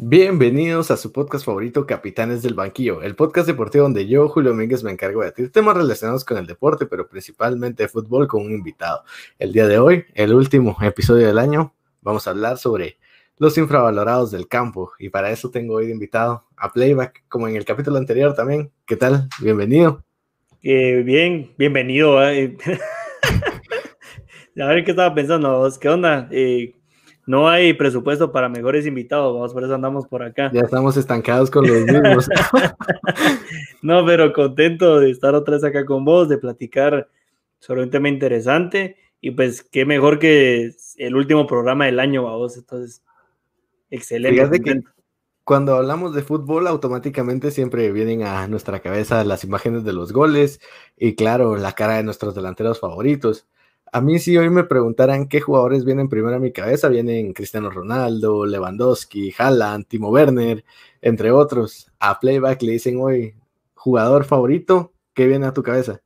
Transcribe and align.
Bienvenidos 0.00 0.92
a 0.92 0.96
su 0.96 1.10
podcast 1.10 1.44
favorito, 1.44 1.84
Capitanes 1.84 2.40
del 2.40 2.54
Banquillo, 2.54 3.02
el 3.02 3.16
podcast 3.16 3.48
deportivo 3.48 3.82
donde 3.82 4.06
yo, 4.06 4.28
Julio 4.28 4.52
Domínguez, 4.52 4.84
me 4.84 4.92
encargo 4.92 5.24
de 5.24 5.32
temas 5.48 5.76
relacionados 5.76 6.24
con 6.24 6.38
el 6.38 6.46
deporte, 6.46 6.86
pero 6.86 7.08
principalmente 7.08 7.88
fútbol 7.88 8.28
con 8.28 8.46
un 8.46 8.52
invitado. 8.52 9.02
El 9.40 9.52
día 9.52 9.66
de 9.66 9.80
hoy, 9.80 10.04
el 10.14 10.34
último 10.34 10.76
episodio 10.82 11.26
del 11.26 11.36
año, 11.36 11.74
vamos 12.00 12.28
a 12.28 12.30
hablar 12.30 12.58
sobre 12.58 12.96
los 13.38 13.58
infravalorados 13.58 14.30
del 14.30 14.46
campo 14.46 14.92
y 15.00 15.08
para 15.08 15.32
eso 15.32 15.50
tengo 15.50 15.74
hoy 15.74 15.86
de 15.86 15.92
invitado 15.94 16.44
a 16.56 16.72
Playback, 16.72 17.24
como 17.28 17.48
en 17.48 17.56
el 17.56 17.64
capítulo 17.64 17.98
anterior 17.98 18.36
también. 18.36 18.70
¿Qué 18.86 18.94
tal? 18.94 19.28
Bienvenido. 19.40 20.04
Eh, 20.62 21.02
bien, 21.04 21.54
bienvenido. 21.58 22.24
Eh. 22.24 22.56
a 24.60 24.66
ver 24.66 24.84
qué 24.84 24.92
estaba 24.92 25.12
pensando, 25.12 25.68
¿qué 25.80 25.88
onda? 25.88 26.28
Eh, 26.30 26.77
no 27.28 27.46
hay 27.46 27.74
presupuesto 27.74 28.32
para 28.32 28.48
mejores 28.48 28.86
invitados, 28.86 29.34
vamos, 29.34 29.52
por 29.52 29.62
eso 29.62 29.74
andamos 29.74 30.06
por 30.06 30.22
acá. 30.22 30.50
Ya 30.50 30.62
estamos 30.62 30.96
estancados 30.96 31.50
con 31.50 31.66
los 31.66 31.84
mismos. 31.84 32.26
no, 33.82 34.06
pero 34.06 34.32
contento 34.32 34.98
de 34.98 35.10
estar 35.10 35.34
otra 35.34 35.56
vez 35.56 35.64
acá 35.64 35.84
con 35.84 36.06
vos, 36.06 36.30
de 36.30 36.38
platicar 36.38 37.10
sobre 37.58 37.82
un 37.82 37.90
tema 37.90 38.08
interesante 38.08 38.96
y 39.20 39.32
pues 39.32 39.62
qué 39.62 39.84
mejor 39.84 40.18
que 40.18 40.72
el 40.96 41.16
último 41.16 41.46
programa 41.46 41.84
del 41.84 42.00
año, 42.00 42.22
vos, 42.22 42.56
entonces, 42.56 43.02
excelente. 43.90 44.34
Fíjate 44.40 44.60
que 44.60 44.82
cuando 45.44 45.76
hablamos 45.76 46.14
de 46.14 46.22
fútbol, 46.22 46.66
automáticamente 46.66 47.50
siempre 47.50 47.92
vienen 47.92 48.22
a 48.22 48.48
nuestra 48.48 48.80
cabeza 48.80 49.22
las 49.24 49.44
imágenes 49.44 49.84
de 49.84 49.92
los 49.92 50.14
goles 50.14 50.60
y 50.96 51.14
claro, 51.14 51.56
la 51.56 51.72
cara 51.72 51.96
de 51.96 52.04
nuestros 52.04 52.34
delanteros 52.34 52.80
favoritos. 52.80 53.46
A 53.92 54.00
mí 54.00 54.18
si 54.18 54.36
hoy 54.36 54.50
me 54.50 54.64
preguntaran 54.64 55.28
qué 55.28 55.40
jugadores 55.40 55.84
vienen 55.84 56.08
primero 56.08 56.36
a 56.36 56.40
mi 56.40 56.52
cabeza, 56.52 56.88
vienen 56.88 57.32
Cristiano 57.32 57.70
Ronaldo, 57.70 58.44
Lewandowski, 58.44 59.34
Haaland, 59.36 59.86
Timo 59.86 60.10
Werner, 60.10 60.64
entre 61.00 61.30
otros. 61.30 61.90
A 61.98 62.20
Playback 62.20 62.62
le 62.62 62.72
dicen 62.72 62.98
hoy, 63.00 63.34
jugador 63.74 64.24
favorito, 64.24 64.92
¿qué 65.14 65.26
viene 65.26 65.46
a 65.46 65.52
tu 65.52 65.62
cabeza? 65.62 66.00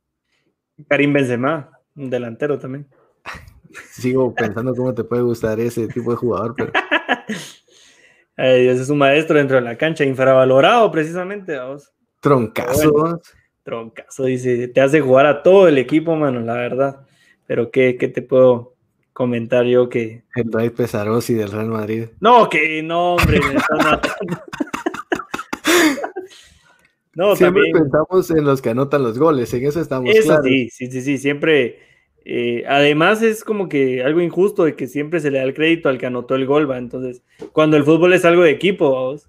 Karim 0.87 1.13
Benzema, 1.13 1.71
un 1.95 2.09
delantero 2.09 2.57
también. 2.57 2.87
Sigo 3.91 4.33
pensando 4.33 4.73
cómo 4.75 4.93
te 4.93 5.03
puede 5.03 5.23
gustar 5.23 5.59
ese 5.59 5.87
tipo 5.87 6.11
de 6.11 6.17
jugador, 6.17 6.55
pero... 6.55 6.71
ese 8.37 8.81
es 8.81 8.89
un 8.89 8.97
maestro 8.97 9.37
dentro 9.37 9.57
de 9.57 9.63
la 9.63 9.77
cancha, 9.77 10.03
infravalorado 10.03 10.89
precisamente. 10.91 11.57
Vamos. 11.57 11.91
Troncazo. 12.19 13.19
troncazo, 13.63 14.25
dice, 14.25 14.69
te 14.69 14.81
hace 14.81 15.01
jugar 15.01 15.25
a 15.25 15.43
todo 15.43 15.67
el 15.67 15.77
equipo, 15.77 16.15
mano, 16.15 16.39
la 16.39 16.53
verdad. 16.53 17.05
Pero 17.53 17.69
¿qué, 17.69 17.97
qué 17.99 18.07
te 18.07 18.23
puedo 18.23 18.73
comentar 19.13 19.63
yo 19.65 19.87
que... 19.87 20.23
El 20.33 20.51
Ray 20.51 20.71
Pesarosi 20.71 21.35
del 21.35 21.51
Real 21.51 21.67
Madrid. 21.67 22.05
No, 22.19 22.49
que 22.49 22.81
no, 22.81 23.13
hombre, 23.13 23.39
me 23.41 23.53
no, 27.13 27.35
siempre 27.35 27.61
pensamos 27.71 28.31
en 28.31 28.43
los 28.43 28.59
que 28.59 28.71
anotan 28.71 29.03
los 29.03 29.19
goles, 29.19 29.53
en 29.53 29.67
eso 29.67 29.79
estamos 29.79 30.15
eso 30.15 30.41
sí, 30.41 30.67
sí, 30.71 30.89
sí, 30.89 31.03
sí, 31.03 31.19
siempre... 31.19 31.77
Eh, 32.25 32.63
además 32.67 33.21
es 33.21 33.43
como 33.43 33.69
que 33.69 34.01
algo 34.01 34.19
injusto 34.19 34.63
de 34.63 34.75
que 34.75 34.87
siempre 34.87 35.19
se 35.19 35.29
le 35.29 35.37
da 35.37 35.43
el 35.43 35.53
crédito 35.53 35.89
al 35.89 35.99
que 35.99 36.07
anotó 36.07 36.33
el 36.33 36.47
gol, 36.47 36.67
¿va? 36.67 36.79
Entonces, 36.79 37.21
cuando 37.51 37.77
el 37.77 37.83
fútbol 37.83 38.13
es 38.13 38.25
algo 38.25 38.41
de 38.41 38.49
equipo, 38.49 38.89
¿vamos? 38.89 39.27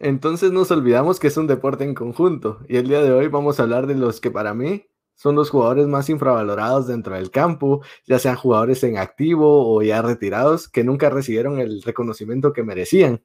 Entonces 0.00 0.52
nos 0.52 0.70
olvidamos 0.70 1.18
que 1.18 1.28
es 1.28 1.36
un 1.38 1.46
deporte 1.46 1.84
en 1.84 1.94
conjunto 1.94 2.60
y 2.68 2.76
el 2.76 2.88
día 2.88 3.00
de 3.00 3.10
hoy 3.10 3.28
vamos 3.28 3.58
a 3.58 3.62
hablar 3.62 3.86
de 3.86 3.94
los 3.94 4.20
que 4.20 4.30
para 4.30 4.52
mí 4.52 4.84
son 5.22 5.36
los 5.36 5.50
jugadores 5.50 5.86
más 5.86 6.08
infravalorados 6.08 6.88
dentro 6.88 7.14
del 7.14 7.30
campo, 7.30 7.80
ya 8.04 8.18
sean 8.18 8.34
jugadores 8.34 8.82
en 8.82 8.98
activo 8.98 9.72
o 9.72 9.80
ya 9.80 10.02
retirados, 10.02 10.68
que 10.68 10.82
nunca 10.82 11.10
recibieron 11.10 11.60
el 11.60 11.80
reconocimiento 11.82 12.52
que 12.52 12.64
merecían. 12.64 13.22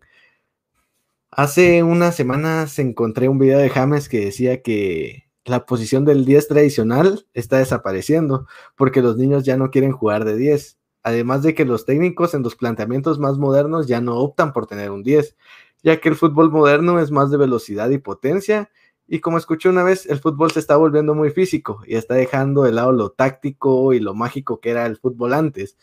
Hace 1.31 1.81
unas 1.81 2.15
semanas 2.15 2.77
encontré 2.77 3.29
un 3.29 3.39
video 3.39 3.57
de 3.57 3.69
James 3.69 4.09
que 4.09 4.25
decía 4.25 4.61
que 4.61 5.23
la 5.43 5.65
posición 5.65 6.05
del 6.05 6.23
10 6.23 6.47
tradicional 6.49 7.25
está 7.33 7.57
desapareciendo 7.57 8.45
porque 8.75 9.01
los 9.01 9.17
niños 9.17 9.43
ya 9.43 9.57
no 9.57 9.71
quieren 9.71 9.91
jugar 9.91 10.23
de 10.23 10.37
10. 10.37 10.77
Además 11.01 11.41
de 11.41 11.55
que 11.55 11.65
los 11.65 11.85
técnicos 11.85 12.35
en 12.35 12.43
los 12.43 12.55
planteamientos 12.55 13.17
más 13.17 13.39
modernos 13.39 13.87
ya 13.87 14.01
no 14.01 14.17
optan 14.17 14.53
por 14.53 14.67
tener 14.67 14.91
un 14.91 15.01
10, 15.01 15.35
ya 15.81 15.99
que 15.99 16.09
el 16.09 16.15
fútbol 16.15 16.51
moderno 16.51 16.99
es 16.99 17.09
más 17.09 17.31
de 17.31 17.37
velocidad 17.37 17.89
y 17.89 17.97
potencia 17.97 18.69
y 19.07 19.19
como 19.19 19.37
escuché 19.37 19.69
una 19.69 19.83
vez, 19.83 20.05
el 20.05 20.19
fútbol 20.19 20.51
se 20.51 20.59
está 20.59 20.75
volviendo 20.75 21.15
muy 21.15 21.31
físico 21.31 21.81
y 21.85 21.95
está 21.95 22.15
dejando 22.15 22.63
de 22.63 22.73
lado 22.73 22.91
lo 22.91 23.11
táctico 23.11 23.93
y 23.93 23.99
lo 23.99 24.13
mágico 24.13 24.59
que 24.59 24.71
era 24.71 24.85
el 24.85 24.97
fútbol 24.97 25.33
antes. 25.33 25.77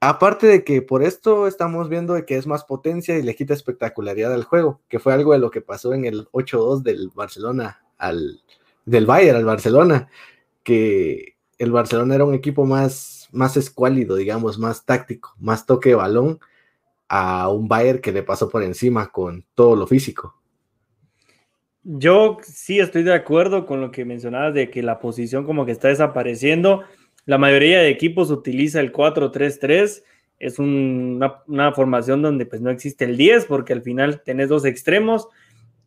Aparte 0.00 0.46
de 0.46 0.64
que 0.64 0.82
por 0.82 1.02
esto 1.02 1.46
estamos 1.46 1.88
viendo 1.88 2.14
que 2.26 2.36
es 2.36 2.46
más 2.46 2.64
potencia 2.64 3.16
y 3.16 3.22
le 3.22 3.34
quita 3.34 3.54
espectacularidad 3.54 4.34
al 4.34 4.44
juego, 4.44 4.80
que 4.88 4.98
fue 4.98 5.14
algo 5.14 5.32
de 5.32 5.38
lo 5.38 5.50
que 5.50 5.62
pasó 5.62 5.94
en 5.94 6.04
el 6.04 6.28
8-2 6.32 6.82
del 6.82 7.10
Barcelona 7.14 7.82
al 7.98 8.42
del 8.84 9.06
Bayern 9.06 9.38
al 9.38 9.44
Barcelona, 9.46 10.08
que 10.62 11.36
el 11.58 11.72
Barcelona 11.72 12.16
era 12.16 12.24
un 12.24 12.34
equipo 12.34 12.66
más 12.66 13.28
más 13.32 13.56
escuálido, 13.56 14.16
digamos, 14.16 14.58
más 14.58 14.84
táctico, 14.84 15.34
más 15.38 15.66
toque 15.66 15.90
de 15.90 15.94
balón 15.96 16.40
a 17.08 17.48
un 17.48 17.68
Bayern 17.68 18.00
que 18.00 18.12
le 18.12 18.22
pasó 18.22 18.48
por 18.48 18.62
encima 18.62 19.10
con 19.10 19.44
todo 19.54 19.76
lo 19.76 19.86
físico. 19.86 20.36
Yo 21.86 22.38
sí 22.42 22.80
estoy 22.80 23.02
de 23.02 23.12
acuerdo 23.12 23.66
con 23.66 23.82
lo 23.82 23.90
que 23.90 24.06
mencionabas 24.06 24.54
de 24.54 24.70
que 24.70 24.82
la 24.82 24.98
posición 24.98 25.44
como 25.44 25.66
que 25.66 25.72
está 25.72 25.88
desapareciendo. 25.88 26.82
La 27.26 27.36
mayoría 27.36 27.80
de 27.80 27.90
equipos 27.90 28.30
utiliza 28.30 28.80
el 28.80 28.90
4-3-3. 28.90 30.02
Es 30.38 30.58
una, 30.58 31.72
formación 31.74 32.22
donde 32.22 32.46
pues 32.46 32.62
no 32.62 32.70
existe 32.70 33.04
el 33.04 33.18
10 33.18 33.44
porque 33.44 33.74
al 33.74 33.82
final 33.82 34.22
tenés 34.22 34.48
dos 34.48 34.64
extremos 34.64 35.28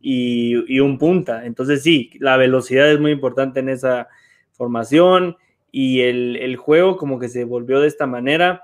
y, 0.00 0.78
un 0.78 0.98
punta. 0.98 1.44
Entonces 1.44 1.82
sí, 1.82 2.12
la 2.20 2.36
velocidad 2.36 2.92
es 2.92 3.00
muy 3.00 3.10
importante 3.10 3.58
en 3.58 3.68
esa 3.68 4.06
formación 4.52 5.36
y 5.72 6.02
el, 6.02 6.56
juego 6.56 6.96
como 6.96 7.18
que 7.18 7.28
se 7.28 7.42
volvió 7.42 7.80
de 7.80 7.88
esta 7.88 8.06
manera. 8.06 8.62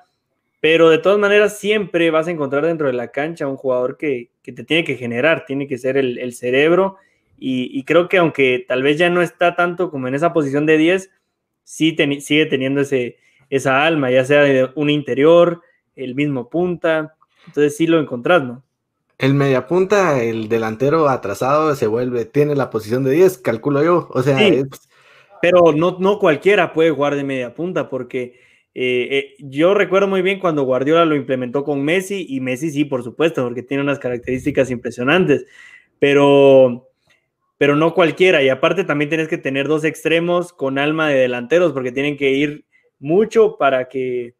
Pero 0.60 0.88
de 0.88 0.98
todas 0.98 1.18
maneras 1.18 1.58
siempre 1.58 2.12
vas 2.12 2.28
a 2.28 2.30
encontrar 2.30 2.64
dentro 2.64 2.86
de 2.86 2.92
la 2.92 3.08
cancha 3.08 3.48
un 3.48 3.56
jugador 3.56 3.96
que, 3.96 4.30
te 4.44 4.52
tiene 4.52 4.84
que 4.84 4.94
generar, 4.94 5.46
tiene 5.46 5.66
que 5.66 5.78
ser 5.78 5.96
el 5.96 6.32
cerebro 6.32 6.96
y, 7.46 7.84
creo 7.84 8.08
que 8.08 8.16
aunque 8.16 8.64
tal 8.66 8.82
vez 8.82 8.96
ya 8.96 9.10
no 9.10 9.20
está 9.20 9.54
tanto 9.54 9.90
como 9.90 10.08
en 10.08 10.14
esa 10.14 10.32
posición 10.32 10.64
de 10.64 10.78
10, 10.78 11.10
sí 11.62 11.94
sigue 12.20 12.46
teniendo 12.46 12.80
ese, 12.80 13.18
esa 13.50 13.84
alma, 13.84 14.10
ya 14.10 14.24
sea 14.24 14.40
de 14.40 14.70
un 14.74 14.88
interior, 14.88 15.60
el 15.94 16.14
mismo 16.14 16.48
punta. 16.48 17.16
Entonces 17.46 17.76
sí 17.76 17.86
lo 17.86 18.00
encontrás, 18.00 18.42
¿no? 18.42 18.62
El 19.18 19.34
media 19.34 19.66
punta, 19.66 20.22
el 20.22 20.48
delantero 20.48 21.08
atrasado 21.10 21.74
se 21.74 21.86
vuelve, 21.86 22.24
tiene 22.24 22.54
la 22.54 22.70
posición 22.70 23.04
de 23.04 23.10
10, 23.10 23.36
calculo 23.38 23.84
yo. 23.84 24.08
O 24.12 24.22
sea, 24.22 24.38
pero 25.42 25.74
no, 25.76 25.98
no 26.00 26.18
cualquiera 26.18 26.72
puede 26.72 26.92
jugar 26.92 27.14
de 27.14 27.24
media 27.24 27.54
punta 27.54 27.90
porque 27.90 28.40
eh, 28.74 29.08
eh, 29.10 29.34
yo 29.38 29.74
recuerdo 29.74 30.08
muy 30.08 30.22
bien 30.22 30.40
cuando 30.40 30.62
Guardiola 30.62 31.04
lo 31.04 31.14
implementó 31.14 31.62
con 31.62 31.84
Messi 31.84 32.24
y 32.26 32.40
Messi 32.40 32.70
sí, 32.70 32.86
por 32.86 33.04
supuesto, 33.04 33.44
porque 33.44 33.62
tiene 33.62 33.82
unas 33.82 33.98
características 33.98 34.70
impresionantes. 34.70 35.44
Pero 35.98 36.88
pero 37.64 37.76
no 37.76 37.94
cualquiera. 37.94 38.42
Y 38.42 38.50
aparte 38.50 38.84
también 38.84 39.08
tienes 39.08 39.26
que 39.26 39.38
tener 39.38 39.68
dos 39.68 39.84
extremos 39.84 40.52
con 40.52 40.78
alma 40.78 41.08
de 41.08 41.14
delanteros, 41.14 41.72
porque 41.72 41.92
tienen 41.92 42.18
que 42.18 42.32
ir 42.32 42.66
mucho 42.98 43.56
para 43.56 43.88
que 43.88 44.34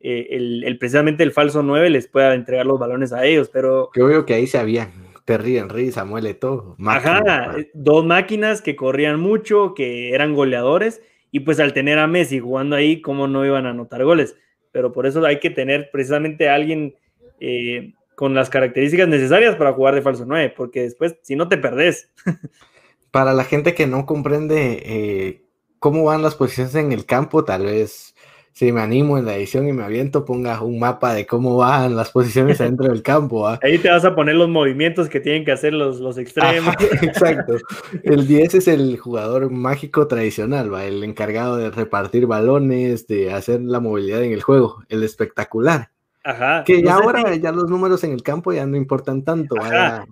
eh, 0.00 0.28
el, 0.30 0.78
precisamente 0.78 1.22
el 1.22 1.32
falso 1.32 1.62
9 1.62 1.90
les 1.90 2.08
pueda 2.08 2.34
entregar 2.34 2.64
los 2.64 2.78
balones 2.78 3.12
a 3.12 3.26
ellos. 3.26 3.50
Pero. 3.52 3.90
Yo 3.94 4.06
veo 4.06 4.24
que 4.24 4.32
ahí 4.32 4.46
se 4.46 4.56
habían 4.56 4.92
Terry 5.26 5.58
Henry, 5.58 5.92
Samuel 5.92 6.34
todo. 6.36 6.74
Ajá, 6.86 7.54
dos 7.74 8.06
máquinas 8.06 8.62
que 8.62 8.76
corrían 8.76 9.20
mucho, 9.20 9.74
que 9.74 10.14
eran 10.14 10.32
goleadores, 10.32 11.02
y 11.30 11.40
pues 11.40 11.60
al 11.60 11.74
tener 11.74 11.98
a 11.98 12.06
Messi 12.06 12.40
jugando 12.40 12.76
ahí, 12.76 13.02
¿cómo 13.02 13.28
no 13.28 13.44
iban 13.44 13.66
a 13.66 13.72
anotar 13.72 14.02
goles? 14.04 14.38
Pero 14.72 14.90
por 14.90 15.04
eso 15.04 15.22
hay 15.26 15.38
que 15.38 15.50
tener 15.50 15.90
precisamente 15.92 16.48
a 16.48 16.54
alguien 16.54 16.94
eh, 17.40 17.92
con 18.14 18.32
las 18.34 18.48
características 18.48 19.06
necesarias 19.06 19.54
para 19.56 19.74
jugar 19.74 19.94
de 19.94 20.00
falso 20.00 20.24
9, 20.26 20.54
porque 20.56 20.80
después, 20.80 21.18
si 21.20 21.36
no 21.36 21.46
te 21.46 21.58
perdés. 21.58 22.10
para 23.10 23.32
la 23.32 23.44
gente 23.44 23.74
que 23.74 23.86
no 23.86 24.06
comprende 24.06 24.82
eh, 24.84 25.42
cómo 25.78 26.04
van 26.04 26.22
las 26.22 26.34
posiciones 26.34 26.74
en 26.74 26.92
el 26.92 27.06
campo, 27.06 27.44
tal 27.44 27.64
vez 27.64 28.14
si 28.52 28.72
me 28.72 28.80
animo 28.80 29.16
en 29.16 29.24
la 29.24 29.36
edición 29.36 29.68
y 29.68 29.72
me 29.72 29.84
aviento, 29.84 30.24
ponga 30.24 30.60
un 30.62 30.78
mapa 30.78 31.14
de 31.14 31.26
cómo 31.26 31.56
van 31.56 31.96
las 31.96 32.10
posiciones 32.10 32.58
dentro 32.58 32.88
del 32.88 33.02
campo. 33.02 33.48
¿ah? 33.48 33.58
Ahí 33.62 33.78
te 33.78 33.88
vas 33.88 34.04
a 34.04 34.14
poner 34.14 34.34
los 34.34 34.48
movimientos 34.48 35.08
que 35.08 35.20
tienen 35.20 35.44
que 35.44 35.52
hacer 35.52 35.72
los, 35.72 36.00
los 36.00 36.18
extremos. 36.18 36.74
exacto. 37.02 37.56
El 38.02 38.26
10 38.26 38.56
es 38.56 38.68
el 38.68 38.98
jugador 38.98 39.50
mágico 39.50 40.06
tradicional, 40.08 40.72
¿va? 40.72 40.84
el 40.84 41.02
encargado 41.04 41.56
de 41.56 41.70
repartir 41.70 42.26
balones, 42.26 43.06
de 43.06 43.32
hacer 43.32 43.60
la 43.62 43.80
movilidad 43.80 44.22
en 44.22 44.32
el 44.32 44.42
juego, 44.42 44.82
el 44.88 45.04
espectacular. 45.04 45.90
Ajá. 46.22 46.64
Que 46.64 46.82
ya 46.82 46.94
ahora 46.94 47.34
ya 47.36 47.52
los 47.52 47.68
números 47.70 48.04
en 48.04 48.12
el 48.12 48.22
campo 48.22 48.52
ya 48.52 48.66
no 48.66 48.76
importan 48.76 49.24
tanto. 49.24 49.56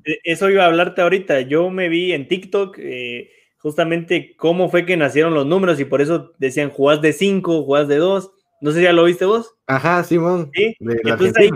E, 0.05 0.21
eso 0.25 0.49
iba 0.51 0.65
a 0.65 0.67
hablarte 0.67 1.03
ahorita. 1.03 1.43
Yo 1.43 1.71
me 1.71 1.89
vi 1.89 2.13
en 2.13 2.29
TikTok 2.29 2.77
eh, 2.79 3.31
justamente 3.59 4.35
cómo 4.37 4.71
fue 4.71 4.87
que 4.87 4.97
nacieron 4.97 5.35
los 5.35 5.47
números 5.47 5.79
y 5.81 5.85
por 5.85 6.01
eso 6.01 6.33
decían 6.39 6.71
jugás 6.71 7.03
de 7.03 7.13
5, 7.13 7.65
jugás 7.65 7.89
de 7.89 7.97
2. 7.97 8.33
No 8.61 8.71
sé 8.71 8.79
si 8.79 8.85
ya 8.85 8.93
lo 8.93 9.05
viste 9.05 9.25
vos. 9.25 9.55
Ajá, 9.67 10.03
Simón. 10.03 10.51
Sí. 10.55 10.75
Entonces 10.81 11.37
ahí, 11.37 11.51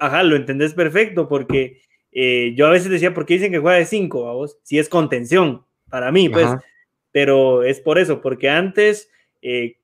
ajá, 0.00 0.22
lo 0.22 0.36
entendés 0.36 0.74
perfecto 0.74 1.28
porque 1.28 1.80
eh, 2.12 2.54
yo 2.56 2.66
a 2.66 2.70
veces 2.70 2.90
decía, 2.90 3.14
¿por 3.14 3.26
qué 3.26 3.34
dicen 3.34 3.52
que 3.52 3.58
juega 3.58 3.78
de 3.78 3.84
5, 3.84 4.34
vos? 4.34 4.58
Si 4.62 4.78
es 4.78 4.88
contención, 4.88 5.64
para 5.90 6.12
mí, 6.12 6.28
pues. 6.28 6.48
Pero 7.10 7.64
es 7.64 7.80
por 7.80 7.98
eso, 7.98 8.20
porque 8.20 8.48
antes 8.48 9.10
eh, 9.42 9.77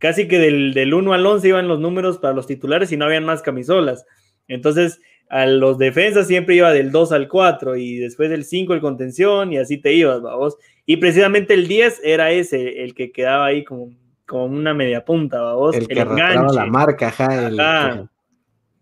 casi 0.00 0.26
que 0.26 0.40
del, 0.40 0.74
del 0.74 0.92
1 0.92 1.12
al 1.12 1.24
11 1.24 1.46
iban 1.46 1.68
los 1.68 1.78
números 1.78 2.18
para 2.18 2.34
los 2.34 2.48
titulares 2.48 2.90
y 2.90 2.96
no 2.96 3.04
habían 3.04 3.24
más 3.24 3.42
camisolas. 3.42 4.04
Entonces, 4.48 5.00
a 5.28 5.46
los 5.46 5.78
defensas 5.78 6.26
siempre 6.26 6.56
iba 6.56 6.72
del 6.72 6.90
2 6.90 7.12
al 7.12 7.28
4 7.28 7.76
y 7.76 7.98
después 7.98 8.30
del 8.30 8.44
5 8.44 8.74
el 8.74 8.80
contención 8.80 9.52
y 9.52 9.58
así 9.58 9.78
te 9.78 9.92
ibas, 9.92 10.20
vos. 10.22 10.56
Y 10.86 10.96
precisamente 10.96 11.54
el 11.54 11.68
10 11.68 12.00
era 12.02 12.32
ese, 12.32 12.82
el 12.82 12.94
que 12.94 13.12
quedaba 13.12 13.46
ahí 13.46 13.62
como, 13.62 13.90
como 14.26 14.46
una 14.46 14.74
media 14.74 15.04
punta, 15.04 15.52
vos. 15.52 15.76
El, 15.76 15.82
el 15.82 15.88
que 15.88 16.00
enganche. 16.00 16.56
la 16.56 16.66
marca, 16.66 17.08
ajá, 17.08 17.46
el, 17.46 18.08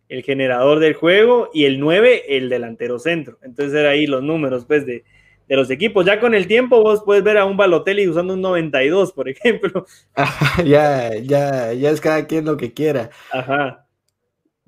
el 0.08 0.22
generador 0.22 0.78
del 0.78 0.94
juego 0.94 1.50
y 1.52 1.64
el 1.64 1.80
9 1.80 2.36
el 2.36 2.48
delantero 2.48 2.98
centro. 2.98 3.38
Entonces 3.42 3.74
era 3.74 3.90
ahí 3.90 4.06
los 4.06 4.22
números 4.22 4.64
pues 4.64 4.86
de, 4.86 5.04
de 5.48 5.56
los 5.56 5.70
equipos. 5.70 6.06
Ya 6.06 6.20
con 6.20 6.34
el 6.34 6.46
tiempo 6.46 6.82
vos 6.82 7.02
puedes 7.04 7.24
ver 7.24 7.38
a 7.38 7.44
un 7.44 7.56
Balotelli 7.56 8.08
usando 8.08 8.34
un 8.34 8.40
92, 8.40 9.12
por 9.12 9.28
ejemplo. 9.28 9.86
ya, 10.64 11.16
ya, 11.16 11.72
ya 11.72 11.90
es 11.90 12.00
cada 12.00 12.26
quien 12.26 12.44
lo 12.44 12.56
que 12.56 12.72
quiera. 12.72 13.10
Ajá. 13.32 13.86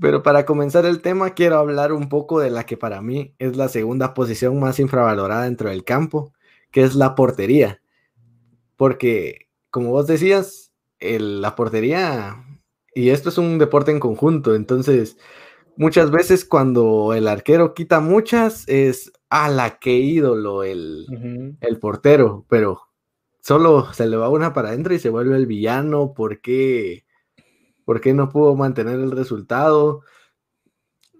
Pero 0.00 0.22
para 0.22 0.46
comenzar 0.46 0.86
el 0.86 1.02
tema, 1.02 1.34
quiero 1.34 1.58
hablar 1.58 1.92
un 1.92 2.08
poco 2.08 2.40
de 2.40 2.50
la 2.50 2.64
que 2.64 2.78
para 2.78 3.02
mí 3.02 3.34
es 3.38 3.56
la 3.56 3.68
segunda 3.68 4.14
posición 4.14 4.58
más 4.58 4.80
infravalorada 4.80 5.44
dentro 5.44 5.68
del 5.68 5.84
campo, 5.84 6.32
que 6.70 6.82
es 6.82 6.94
la 6.94 7.14
portería. 7.14 7.82
Porque, 8.76 9.48
como 9.70 9.90
vos 9.90 10.06
decías, 10.06 10.72
la 11.00 11.54
portería 11.54 12.44
y 12.94 13.10
esto 13.10 13.28
es 13.28 13.38
un 13.38 13.58
deporte 13.58 13.90
en 13.90 14.00
conjunto, 14.00 14.54
entonces 14.54 15.16
muchas 15.76 16.10
veces 16.10 16.44
cuando 16.44 17.14
el 17.14 17.28
arquero 17.28 17.74
quita 17.74 18.00
muchas 18.00 18.68
es 18.68 19.12
a 19.30 19.48
la 19.48 19.78
que 19.78 19.92
ídolo 19.92 20.64
el, 20.64 21.56
el, 21.60 21.78
portero, 21.78 22.44
pero 22.48 22.82
solo 23.40 23.92
se 23.92 24.06
le 24.06 24.16
va 24.16 24.28
una 24.28 24.52
para 24.52 24.68
adentro 24.68 24.92
y 24.94 24.98
se 24.98 25.08
vuelve 25.08 25.36
el 25.36 25.46
villano, 25.46 26.12
¿por 26.14 26.40
qué, 26.40 27.04
¿Por 27.84 28.00
qué 28.00 28.12
no 28.12 28.28
pudo 28.28 28.54
mantener 28.54 29.00
el 29.00 29.10
resultado? 29.10 30.02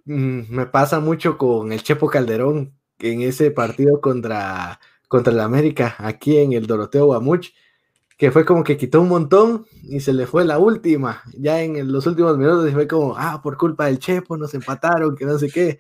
Mm, 0.05 0.43
me 0.51 0.67
pasa 0.67 1.01
mucho 1.01 1.39
con 1.39 1.73
el 1.73 1.83
Chepo 1.83 2.09
Calderón 2.09 2.75
en 2.99 3.23
ese 3.23 3.51
partido 3.51 4.01
contra, 4.01 4.81
contra 5.09 5.33
el 5.33 5.41
América, 5.41 5.97
aquí 5.99 6.39
en 6.39 6.53
el 6.53 6.67
Doroteo 6.67 7.07
Guamuch 7.07 7.53
que 8.21 8.31
fue 8.31 8.45
como 8.45 8.63
que 8.63 8.77
quitó 8.77 9.01
un 9.01 9.09
montón 9.09 9.65
y 9.83 10.01
se 10.01 10.13
le 10.13 10.27
fue 10.27 10.45
la 10.45 10.59
última. 10.59 11.23
Ya 11.39 11.63
en 11.63 11.91
los 11.91 12.07
últimos 12.07 12.37
minutos 12.37 12.71
fue 12.71 12.87
como, 12.87 13.17
ah, 13.17 13.41
por 13.43 13.57
culpa 13.57 13.87
del 13.87 13.99
Chepo 13.99 14.37
nos 14.37 14.53
empataron, 14.53 15.17
que 15.17 15.25
no 15.25 15.39
sé 15.39 15.49
qué. 15.51 15.79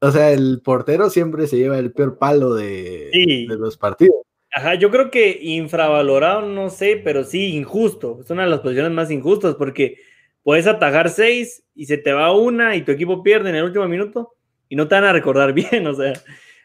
O 0.00 0.10
sea, 0.10 0.32
el 0.32 0.60
portero 0.64 1.10
siempre 1.10 1.46
se 1.46 1.58
lleva 1.58 1.78
el 1.78 1.92
peor 1.92 2.18
palo 2.18 2.54
de, 2.54 3.10
de 3.12 3.56
los 3.56 3.76
partidos. 3.76 4.16
Ajá, 4.52 4.74
yo 4.74 4.90
creo 4.90 5.10
que 5.10 5.38
infravalorado, 5.42 6.42
no 6.42 6.70
sé, 6.70 7.00
pero 7.02 7.22
sí 7.22 7.56
injusto. 7.56 8.18
Es 8.20 8.30
una 8.30 8.44
de 8.44 8.50
las 8.50 8.60
posiciones 8.60 8.92
más 8.92 9.10
injustas 9.10 9.54
porque 9.54 9.98
puedes 10.42 10.66
atajar 10.66 11.10
seis 11.10 11.64
y 11.74 11.86
se 11.86 11.98
te 11.98 12.12
va 12.12 12.32
una 12.32 12.74
y 12.76 12.82
tu 12.82 12.92
equipo 12.92 13.22
pierde 13.22 13.50
en 13.50 13.56
el 13.56 13.64
último 13.64 13.86
minuto 13.86 14.34
y 14.68 14.76
no 14.76 14.88
te 14.88 14.94
van 14.94 15.04
a 15.04 15.12
recordar 15.12 15.52
bien, 15.54 15.86
o 15.86 15.94
sea, 15.94 16.14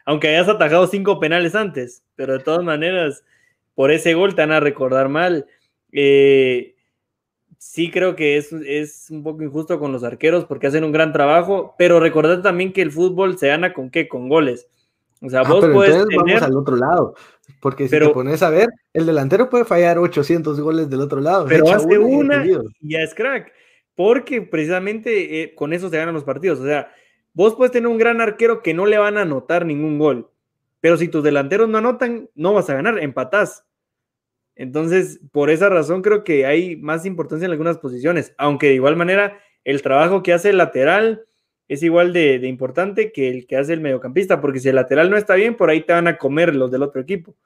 aunque 0.04 0.28
hayas 0.28 0.48
atajado 0.48 0.86
cinco 0.86 1.20
penales 1.20 1.54
antes, 1.54 2.02
pero 2.14 2.34
de 2.34 2.38
todas 2.40 2.64
maneras 2.64 3.24
por 3.74 3.90
ese 3.90 4.14
gol 4.14 4.34
te 4.34 4.42
van 4.42 4.52
a 4.52 4.60
recordar 4.60 5.08
mal. 5.08 5.46
Eh, 5.92 6.75
sí 7.58 7.90
creo 7.90 8.16
que 8.16 8.36
es, 8.36 8.52
es, 8.52 9.10
un 9.10 9.22
poco 9.22 9.42
injusto 9.42 9.78
con 9.78 9.92
los 9.92 10.04
arqueros 10.04 10.44
porque 10.44 10.66
hacen 10.66 10.84
un 10.84 10.92
gran 10.92 11.12
trabajo, 11.12 11.74
pero 11.78 12.00
recordad 12.00 12.42
también 12.42 12.72
que 12.72 12.82
el 12.82 12.92
fútbol 12.92 13.38
se 13.38 13.48
gana 13.48 13.72
con 13.72 13.90
qué, 13.90 14.08
con 14.08 14.28
goles. 14.28 14.68
O 15.22 15.30
sea, 15.30 15.40
ah, 15.40 15.48
vos 15.48 15.66
puedes 15.72 16.06
tener... 16.06 16.18
vamos 16.18 16.42
al 16.42 16.56
otro 16.56 16.76
lado, 16.76 17.14
porque 17.60 17.88
si 17.88 17.98
te 17.98 18.08
pones 18.10 18.42
a 18.42 18.50
ver, 18.50 18.68
el 18.92 19.06
delantero 19.06 19.48
puede 19.48 19.64
fallar 19.64 19.98
800 19.98 20.60
goles 20.60 20.90
del 20.90 21.00
otro 21.00 21.20
lado. 21.20 21.46
Pero 21.48 21.70
hace 21.70 21.98
una 21.98 22.44
y 22.46 22.58
ya 22.80 23.00
es 23.00 23.14
crack, 23.14 23.52
porque 23.94 24.42
precisamente 24.42 25.42
eh, 25.42 25.54
con 25.54 25.72
eso 25.72 25.88
se 25.88 25.96
ganan 25.96 26.14
los 26.14 26.24
partidos. 26.24 26.60
O 26.60 26.64
sea, 26.64 26.92
vos 27.32 27.54
puedes 27.54 27.72
tener 27.72 27.88
un 27.88 27.98
gran 27.98 28.20
arquero 28.20 28.62
que 28.62 28.74
no 28.74 28.86
le 28.86 28.98
van 28.98 29.16
a 29.16 29.22
anotar 29.22 29.64
ningún 29.64 29.98
gol, 29.98 30.30
pero 30.80 30.96
si 30.96 31.08
tus 31.08 31.24
delanteros 31.24 31.68
no 31.68 31.78
anotan, 31.78 32.28
no 32.34 32.52
vas 32.52 32.68
a 32.70 32.74
ganar, 32.74 32.98
empatás. 32.98 33.65
Entonces, 34.56 35.20
por 35.32 35.50
esa 35.50 35.68
razón 35.68 36.02
creo 36.02 36.24
que 36.24 36.46
hay 36.46 36.76
más 36.76 37.04
importancia 37.04 37.44
en 37.44 37.52
algunas 37.52 37.78
posiciones, 37.78 38.34
aunque 38.38 38.68
de 38.68 38.74
igual 38.74 38.96
manera 38.96 39.38
el 39.64 39.82
trabajo 39.82 40.22
que 40.22 40.32
hace 40.32 40.50
el 40.50 40.56
lateral 40.56 41.26
es 41.68 41.82
igual 41.82 42.12
de, 42.12 42.36
importante 42.46 43.12
que 43.12 43.28
el 43.28 43.46
que 43.46 43.56
hace 43.56 43.74
el 43.74 43.80
mediocampista, 43.80 44.40
porque 44.40 44.60
si 44.60 44.68
el 44.68 44.76
lateral 44.76 45.10
no 45.10 45.16
está 45.16 45.34
bien, 45.34 45.56
por 45.56 45.68
ahí 45.68 45.82
te 45.82 45.92
van 45.92 46.08
a 46.08 46.16
comer 46.16 46.54
los 46.54 46.70
del 46.70 46.82
otro 46.82 47.00
equipo. 47.00 47.36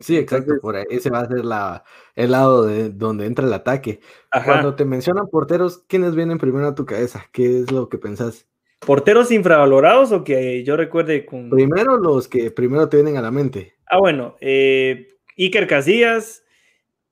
Sí, 0.00 0.16
exacto, 0.16 0.54
por 0.60 0.76
ahí 0.76 0.86
ese 0.90 1.10
va 1.10 1.20
a 1.20 1.28
ser 1.28 1.44
la, 1.44 1.84
el 2.14 2.30
lado 2.30 2.66
de 2.66 2.90
donde 2.90 3.26
entra 3.26 3.46
el 3.46 3.52
ataque. 3.52 4.00
Cuando 4.44 4.74
te 4.74 4.84
mencionan 4.84 5.28
porteros, 5.28 5.84
¿quiénes 5.86 6.14
vienen 6.14 6.38
primero 6.38 6.66
a 6.66 6.74
tu 6.74 6.86
cabeza? 6.86 7.26
¿Qué 7.32 7.60
es 7.60 7.70
lo 7.70 7.88
que 7.88 7.98
pensás? 7.98 8.46
¿Porteros 8.80 9.30
infravalorados 9.30 10.10
o 10.10 10.24
que 10.24 10.64
yo 10.64 10.76
recuerde 10.76 11.26
con... 11.26 11.50
Primero 11.50 11.98
los 11.98 12.28
que 12.28 12.50
primero 12.50 12.88
te 12.88 12.96
vienen 12.96 13.18
a 13.18 13.22
la 13.22 13.30
mente. 13.30 13.74
Ah, 13.86 13.98
bueno, 13.98 14.36
eh, 14.40 15.18
Iker 15.36 15.66
Casillas, 15.66 16.44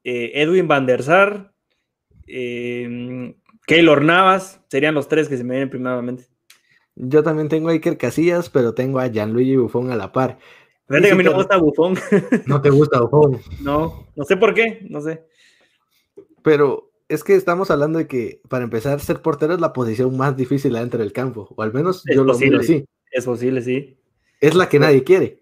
eh, 0.04 0.32
Edwin 0.34 0.68
van 0.68 0.86
der 0.86 1.02
Sar, 1.02 1.52
eh, 2.26 3.34
Keylor 3.66 4.02
Navas, 4.02 4.60
serían 4.68 4.94
los 4.94 5.08
tres 5.08 5.28
que 5.28 5.36
se 5.36 5.44
me 5.44 5.54
vienen 5.54 5.70
primeramente. 5.70 6.26
Yo 6.96 7.22
también 7.22 7.48
tengo 7.48 7.68
a 7.68 7.72
Iker 7.72 7.96
Casillas, 7.96 8.50
pero 8.50 8.74
tengo 8.74 8.98
a 8.98 9.06
Gianluigi 9.06 9.56
Buffon 9.56 9.92
a 9.92 9.96
la 9.96 10.10
par. 10.10 10.38
Fíjate 10.88 11.06
que 11.06 11.12
a 11.12 11.16
mí 11.16 11.22
no 11.22 11.30
me 11.30 11.36
gusta 11.36 11.56
Buffon. 11.58 11.94
No 12.46 12.60
te 12.60 12.70
gusta 12.70 13.00
Buffon. 13.00 13.40
No, 13.62 14.08
no 14.16 14.24
sé 14.24 14.36
por 14.36 14.54
qué, 14.54 14.86
no 14.88 15.00
sé. 15.00 15.24
Pero 16.42 16.90
es 17.08 17.22
que 17.22 17.34
estamos 17.34 17.70
hablando 17.70 17.98
de 17.98 18.06
que 18.06 18.40
para 18.48 18.64
empezar 18.64 18.98
ser 19.00 19.20
portero 19.20 19.54
es 19.54 19.60
la 19.60 19.72
posición 19.72 20.16
más 20.16 20.36
difícil 20.36 20.74
adentro 20.76 21.00
del 21.00 21.12
campo, 21.12 21.48
o 21.54 21.62
al 21.62 21.72
menos 21.72 22.02
yo 22.12 22.24
lo 22.24 22.38
miro 22.38 22.60
así. 22.60 22.84
Es 23.10 23.24
posible, 23.24 23.62
sí. 23.62 23.98
Es 24.40 24.54
la 24.54 24.68
que 24.68 24.78
nadie 24.78 25.04
quiere. 25.04 25.37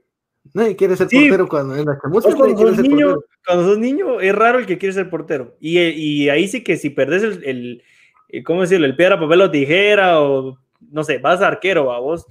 Nadie 0.55 0.77
quiere 0.77 0.97
ser 0.97 1.09
portero 1.09 1.49
cuando 1.49 1.77
en 1.77 1.87
la 1.87 1.99
chamuza 2.01 2.35
cuando, 2.35 2.59
sos 2.59 2.79
niño, 2.79 3.17
cuando 3.47 3.65
sos 3.65 3.79
niño 3.79 4.21
es 4.21 4.35
raro 4.35 4.59
el 4.59 4.67
que 4.67 4.79
quiere 4.79 4.93
ser 4.93 5.11
portero. 5.11 5.57
Y, 5.61 5.79
y 5.79 6.29
ahí 6.29 6.49
sí 6.49 6.63
que 6.63 6.77
si 6.77 6.91
perdés 6.91 7.23
el, 7.23 7.45
el, 7.45 7.83
eh, 8.29 8.43
¿cómo 8.43 8.63
decirlo? 8.63 8.87
El 8.87 8.97
piedra, 8.97 9.19
papel 9.19 9.43
o 9.43 9.51
tijera 9.51 10.21
o 10.21 10.59
no 10.91 11.05
sé, 11.05 11.19
vas 11.19 11.41
a 11.41 11.49
arquero 11.49 11.93
a 11.93 12.01
vos 12.01 12.27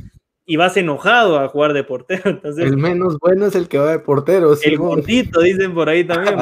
y 0.45 0.57
vas 0.57 0.77
enojado 0.77 1.39
a 1.39 1.47
jugar 1.47 1.73
de 1.73 1.83
portero. 1.83 2.21
Entonces, 2.25 2.65
el 2.65 2.77
menos 2.77 3.17
bueno 3.19 3.47
es 3.47 3.55
el 3.55 3.67
que 3.67 3.77
va 3.77 3.91
de 3.91 3.99
portero. 3.99 4.55
El 4.61 4.77
gordito, 4.77 5.41
dicen 5.41 5.73
por 5.73 5.89
ahí 5.89 6.05
también. 6.05 6.37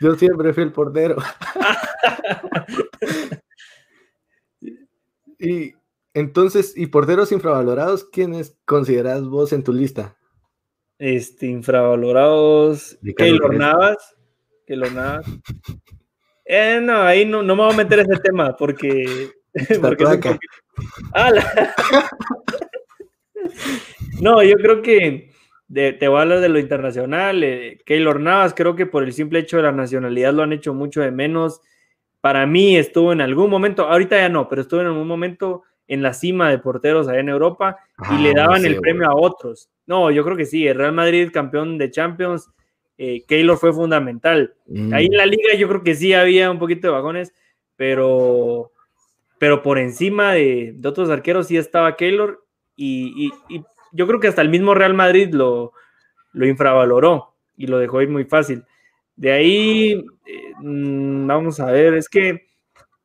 Yo 0.00 0.14
siempre 0.16 0.52
fui 0.52 0.64
el 0.64 0.72
portero. 0.72 1.16
y 5.38 5.74
entonces, 6.12 6.76
¿y 6.76 6.86
porteros 6.86 7.30
infravalorados? 7.30 8.04
¿Quiénes 8.04 8.58
consideras 8.64 9.22
vos 9.22 9.52
en 9.52 9.62
tu 9.62 9.72
lista? 9.72 10.16
Este, 11.00 11.46
infravalorados. 11.46 12.98
Keylor 13.16 13.54
Navas. 13.54 13.96
Keylor 14.66 14.92
Navas. 14.92 15.26
Eh, 16.44 16.78
no, 16.82 17.00
ahí 17.00 17.24
no, 17.24 17.42
no 17.42 17.56
me 17.56 17.62
voy 17.62 17.72
a 17.72 17.76
meter 17.78 18.00
ese 18.00 18.20
tema 18.22 18.54
porque. 18.54 19.30
porque 19.80 20.04
ah, 21.14 21.32
no, 24.20 24.42
yo 24.42 24.56
creo 24.56 24.82
que 24.82 25.30
te 25.72 26.06
voy 26.06 26.18
a 26.18 26.22
hablar 26.22 26.40
de 26.40 26.50
lo 26.50 26.58
internacional. 26.58 27.44
Eh, 27.44 27.78
Keylor 27.86 28.20
Navas, 28.20 28.52
creo 28.52 28.76
que 28.76 28.84
por 28.84 29.02
el 29.02 29.14
simple 29.14 29.38
hecho 29.38 29.56
de 29.56 29.62
la 29.62 29.72
nacionalidad 29.72 30.34
lo 30.34 30.42
han 30.42 30.52
hecho 30.52 30.74
mucho 30.74 31.00
de 31.00 31.12
menos. 31.12 31.62
Para 32.20 32.44
mí 32.44 32.76
estuvo 32.76 33.14
en 33.14 33.22
algún 33.22 33.48
momento, 33.48 33.88
ahorita 33.88 34.18
ya 34.18 34.28
no, 34.28 34.50
pero 34.50 34.60
estuvo 34.60 34.82
en 34.82 34.88
algún 34.88 35.08
momento 35.08 35.62
en 35.90 36.02
la 36.02 36.14
cima 36.14 36.48
de 36.48 36.58
porteros 36.58 37.08
allá 37.08 37.18
en 37.18 37.28
Europa 37.28 37.78
y 38.12 38.22
le 38.22 38.30
ah, 38.30 38.34
daban 38.36 38.64
el 38.64 38.76
premio 38.76 39.08
a 39.08 39.14
otros. 39.14 39.68
No, 39.86 40.12
yo 40.12 40.24
creo 40.24 40.36
que 40.36 40.46
sí, 40.46 40.64
el 40.68 40.76
Real 40.76 40.92
Madrid 40.92 41.30
campeón 41.32 41.78
de 41.78 41.90
Champions, 41.90 42.48
eh, 42.96 43.24
Keylor 43.26 43.58
fue 43.58 43.72
fundamental. 43.72 44.54
Ahí 44.92 45.06
en 45.06 45.16
la 45.16 45.26
mm. 45.26 45.30
liga 45.30 45.54
yo 45.58 45.68
creo 45.68 45.82
que 45.82 45.96
sí 45.96 46.14
había 46.14 46.48
un 46.48 46.60
poquito 46.60 46.86
de 46.86 46.92
vagones, 46.92 47.34
pero, 47.74 48.70
pero 49.38 49.62
por 49.62 49.78
encima 49.78 50.32
de, 50.32 50.76
otros 50.84 51.10
arqueros 51.10 51.48
sí 51.48 51.56
estaba 51.56 51.96
Keylor 51.96 52.44
y, 52.76 53.32
yo 53.92 54.06
creo 54.06 54.20
que 54.20 54.28
hasta 54.28 54.42
el 54.42 54.48
mismo 54.48 54.74
Real 54.74 54.94
Madrid 54.94 55.34
lo, 55.34 55.72
lo 56.32 56.46
infravaloró 56.46 57.34
y 57.56 57.66
lo 57.66 57.78
dejó 57.78 58.00
ir 58.00 58.08
muy 58.08 58.26
fácil. 58.26 58.62
De 59.16 59.32
ahí, 59.32 60.04
eh, 60.24 60.52
mm, 60.60 61.26
vamos 61.26 61.58
a 61.58 61.72
ver, 61.72 61.94
es 61.94 62.08
que... 62.08 62.49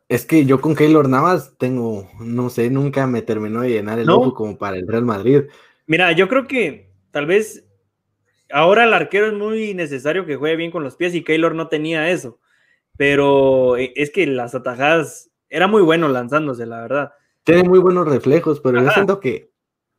Es 0.08 0.26
que 0.26 0.46
yo 0.46 0.62
con 0.62 0.76
Keylor 0.76 1.10
Navas 1.10 1.54
tengo, 1.58 2.08
no 2.20 2.50
sé, 2.52 2.70
nunca 2.70 3.08
me 3.08 3.24
terminó 3.24 3.62
de 3.62 3.70
llenar 3.70 3.98
el 3.98 4.10
ojo 4.10 4.36
como 4.36 4.58
para 4.58 4.78
el 4.78 4.88
Real 4.88 5.04
Madrid. 5.04 5.44
Mira, 5.88 6.12
yo 6.12 6.28
creo 6.28 6.48
que 6.48 6.92
tal 7.10 7.26
vez 7.26 7.66
ahora 8.52 8.84
el 8.84 8.94
arquero 8.94 9.28
es 9.28 9.34
muy 9.34 9.74
necesario 9.74 10.28
que 10.28 10.36
juegue 10.36 10.58
bien 10.58 10.72
con 10.72 10.84
los 10.84 10.96
pies 10.96 11.16
y 11.16 11.24
Keylor 11.24 11.56
no 11.56 11.70
tenía 11.70 12.10
eso. 12.12 12.40
Pero 12.98 13.78
eh, 13.78 13.94
es 13.96 14.12
que 14.12 14.28
las 14.28 14.54
atajadas 14.54 15.32
era 15.50 15.68
muy 15.68 15.82
bueno 15.82 16.08
lanzándose, 16.08 16.68
la 16.68 16.82
verdad. 16.82 17.14
Tiene 17.44 17.64
muy 17.64 17.80
buenos 17.80 18.08
reflejos, 18.08 18.60
pero 18.60 18.82
yo 18.82 18.92
siento 18.92 19.20
que 19.20 19.50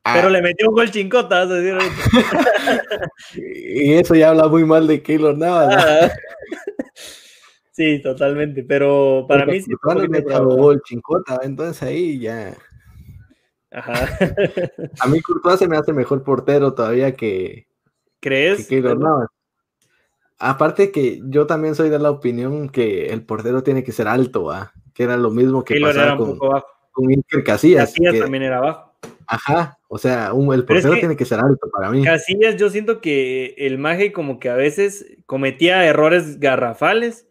Pero 0.03 0.29
le 0.29 0.41
metió 0.41 0.69
un 0.69 0.75
gol 0.75 0.89
chincota, 0.89 1.45
y 3.35 3.93
eso 3.93 4.15
ya 4.15 4.29
habla 4.29 4.47
muy 4.47 4.63
mal 4.63 4.87
de 4.87 5.01
Keylor 5.03 5.37
Navas. 5.37 5.75
Ah. 5.77 6.11
Sí, 7.77 8.01
totalmente, 8.01 8.63
pero 8.63 9.25
para 9.27 9.45
mí 9.45 9.61
sí. 9.61 9.69
le 9.95 10.09
metió 10.09 10.43
gol 10.47 10.81
chincota, 10.81 11.41
entonces 11.43 11.83
ahí 11.83 12.17
ya. 12.17 12.57
Ajá. 13.69 14.17
A 14.99 15.07
mí 15.07 15.21
Courtois 15.21 15.59
se 15.59 15.67
me 15.67 15.77
hace 15.77 15.93
mejor 15.93 16.23
portero 16.23 16.73
todavía 16.73 17.15
que. 17.15 17.67
¿Crees? 18.19 18.67
Aparte 20.39 20.91
que 20.91 21.21
yo 21.25 21.45
también 21.45 21.75
soy 21.75 21.89
de 21.91 21.99
la 21.99 22.09
opinión 22.09 22.69
que 22.69 23.09
el 23.09 23.23
portero 23.23 23.61
tiene 23.61 23.83
que 23.83 23.91
ser 23.91 24.07
alto, 24.07 24.49
que 24.95 25.03
era 25.03 25.15
lo 25.15 25.29
mismo 25.29 25.63
que 25.63 25.79
pasaba 25.79 26.17
con, 26.17 26.39
con 26.39 27.09
Iker 27.11 27.43
Casillas. 27.43 27.91
Casillas 27.91 28.17
también 28.17 28.41
era 28.41 28.59
bajo. 28.59 28.97
Ajá, 29.27 29.77
o 29.87 29.99
sea, 29.99 30.31
el 30.31 30.65
portero 30.65 30.95
tiene 30.95 31.15
que 31.15 31.25
ser 31.25 31.39
alto 31.39 31.69
para 31.71 31.91
mí. 31.91 32.03
Casillas, 32.03 32.55
yo 32.55 32.71
siento 32.71 33.01
que 33.01 33.53
el 33.59 33.77
Maje 33.77 34.11
como 34.11 34.39
que 34.39 34.49
a 34.49 34.55
veces 34.55 35.05
cometía 35.27 35.85
errores 35.85 36.39
garrafales, 36.39 37.26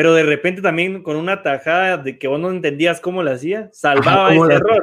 pero 0.00 0.14
de 0.14 0.22
repente 0.22 0.62
también 0.62 1.02
con 1.02 1.16
una 1.16 1.42
tajada 1.42 1.98
de 1.98 2.18
que 2.18 2.26
vos 2.26 2.40
no 2.40 2.50
entendías 2.50 3.02
cómo 3.02 3.22
lo 3.22 3.32
hacía, 3.32 3.68
salvaba 3.70 4.32
ese 4.32 4.54
error. 4.54 4.82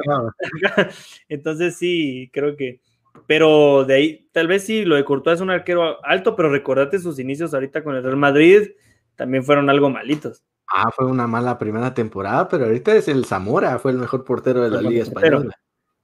Entonces 1.28 1.74
sí, 1.74 2.30
creo 2.32 2.54
que. 2.56 2.80
Pero 3.26 3.84
de 3.84 3.94
ahí, 3.94 4.28
tal 4.30 4.46
vez 4.46 4.64
sí, 4.64 4.84
lo 4.84 4.94
de 4.94 5.04
Courtois 5.04 5.34
es 5.34 5.40
un 5.40 5.50
arquero 5.50 5.98
alto, 6.06 6.36
pero 6.36 6.52
recordate 6.52 7.00
sus 7.00 7.18
inicios 7.18 7.52
ahorita 7.52 7.82
con 7.82 7.96
el 7.96 8.04
Real 8.04 8.16
Madrid, 8.16 8.68
también 9.16 9.42
fueron 9.42 9.68
algo 9.68 9.90
malitos. 9.90 10.44
Ah, 10.72 10.92
fue 10.94 11.06
una 11.06 11.26
mala 11.26 11.58
primera 11.58 11.92
temporada, 11.92 12.48
pero 12.48 12.66
ahorita 12.66 12.94
es 12.94 13.08
el 13.08 13.24
Zamora, 13.24 13.80
fue 13.80 13.90
el 13.90 13.98
mejor 13.98 14.22
portero 14.22 14.62
de 14.62 14.70
la 14.70 14.88
Liga 14.88 15.02
Española. 15.02 15.52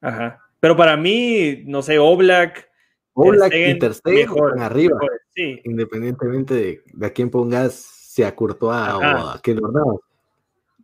Ajá. 0.01 0.41
Pero 0.59 0.77
para 0.77 0.97
mí, 0.97 1.63
no 1.67 1.83
sé, 1.83 2.01
Oblak. 2.01 2.69
Oblak 3.13 3.55
y 3.55 3.79
Ter 3.79 3.93
mejor, 4.07 4.61
arriba. 4.61 4.99
sí. 5.37 5.61
Independientemente 5.63 6.55
de, 6.55 6.83
de, 6.93 7.07
a 7.07 7.13
quién 7.13 7.31
pongas, 7.31 8.04
si 8.15 8.23
a 8.23 8.33
Courtois 8.33 8.93
o 8.93 9.03
a 9.03 9.41
Keylor 9.43 9.73
Navas. 9.73 9.99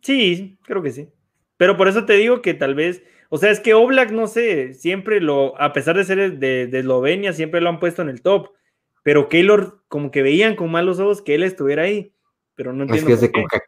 Sí, 0.01 0.57
creo 0.63 0.81
que 0.81 0.91
sí. 0.91 1.07
Pero 1.55 1.77
por 1.77 1.87
eso 1.87 2.03
te 2.03 2.13
digo 2.13 2.41
que 2.41 2.53
tal 2.53 2.75
vez, 2.75 3.03
o 3.29 3.37
sea, 3.37 3.51
es 3.51 3.61
que 3.61 3.73
Oblak, 3.73 4.11
no 4.11 4.27
sé, 4.27 4.73
siempre 4.73 5.21
lo, 5.21 5.59
a 5.61 5.71
pesar 5.71 5.95
de 5.95 6.03
ser 6.03 6.39
de, 6.39 6.67
de 6.67 6.79
Eslovenia, 6.79 7.31
siempre 7.31 7.61
lo 7.61 7.69
han 7.69 7.79
puesto 7.79 8.01
en 8.01 8.09
el 8.09 8.21
top. 8.21 8.49
Pero 9.01 9.29
Keylor, 9.29 9.81
como 9.87 10.11
que 10.11 10.21
veían 10.21 10.57
con 10.57 10.71
malos 10.71 10.99
ojos 10.99 11.21
que 11.21 11.35
él 11.35 11.43
estuviera 11.43 11.83
ahí. 11.83 12.11
Pero 12.55 12.73
no 12.73 12.83
entiendo. 12.83 13.09
Es 13.09 13.19
que 13.19 13.25
es 13.25 13.31
de 13.31 13.61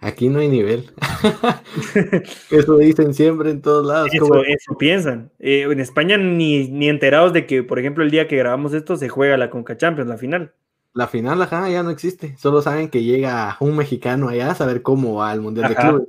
Aquí 0.00 0.28
no 0.28 0.40
hay 0.40 0.48
nivel. 0.48 0.90
eso 2.50 2.76
dicen 2.76 3.14
siempre 3.14 3.48
en 3.48 3.62
todos 3.62 3.86
lados. 3.86 4.10
Eso, 4.12 4.76
piensan. 4.78 5.32
Eh, 5.38 5.62
en 5.62 5.80
España 5.80 6.18
ni, 6.18 6.68
ni 6.68 6.90
enterados 6.90 7.32
de 7.32 7.46
que, 7.46 7.62
por 7.62 7.78
ejemplo, 7.78 8.04
el 8.04 8.10
día 8.10 8.28
que 8.28 8.36
grabamos 8.36 8.74
esto 8.74 8.98
se 8.98 9.08
juega 9.08 9.38
la 9.38 9.48
Conca 9.48 9.78
Champions, 9.78 10.10
la 10.10 10.18
final. 10.18 10.52
La 10.94 11.08
final, 11.08 11.42
ajá, 11.42 11.68
ya 11.68 11.82
no 11.82 11.90
existe. 11.90 12.36
Solo 12.38 12.62
saben 12.62 12.88
que 12.88 13.02
llega 13.02 13.56
un 13.60 13.76
mexicano 13.76 14.28
allá 14.28 14.52
a 14.52 14.54
saber 14.54 14.80
cómo 14.80 15.16
va 15.16 15.32
al 15.32 15.40
Mundial 15.40 15.68
de 15.68 15.74
Clubes. 15.74 16.08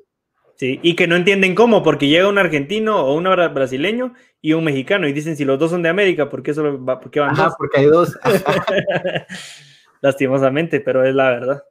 Sí, 0.57 0.79
y 0.81 0.95
que 0.95 1.07
no 1.07 1.15
entienden 1.15 1.53
cómo, 1.53 1.83
porque 1.83 2.07
llega 2.07 2.29
un 2.29 2.37
argentino 2.37 3.03
o 3.03 3.15
un 3.15 3.23
brasileño 3.23 4.13
y 4.41 4.53
un 4.53 4.63
mexicano, 4.63 5.07
y 5.07 5.11
dicen 5.11 5.35
si 5.35 5.43
los 5.43 5.59
dos 5.59 5.71
son 5.71 5.81
de 5.81 5.89
América, 5.89 6.29
¿por 6.29 6.43
qué, 6.43 6.53
solo 6.53 6.81
va, 6.83 6.99
por 6.99 7.11
qué 7.11 7.19
van 7.19 7.31
Ajá, 7.31 7.53
porque 7.57 7.79
hay 7.79 7.87
dos. 7.87 8.17
Lastimosamente, 10.01 10.79
pero 10.79 11.03
es 11.03 11.13
la 11.13 11.31
verdad. 11.31 11.63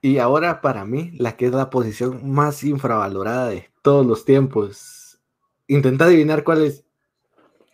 Y 0.00 0.18
ahora 0.18 0.60
para 0.60 0.84
mí, 0.84 1.10
la 1.18 1.36
que 1.36 1.46
es 1.46 1.52
la 1.52 1.68
posición 1.68 2.30
más 2.30 2.62
infravalorada 2.62 3.48
de 3.48 3.68
todos 3.82 4.06
los 4.06 4.24
tiempos. 4.24 5.18
Intenta 5.66 6.04
adivinar 6.04 6.44
cuál 6.44 6.64
es. 6.64 6.84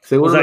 Seguro 0.01 0.41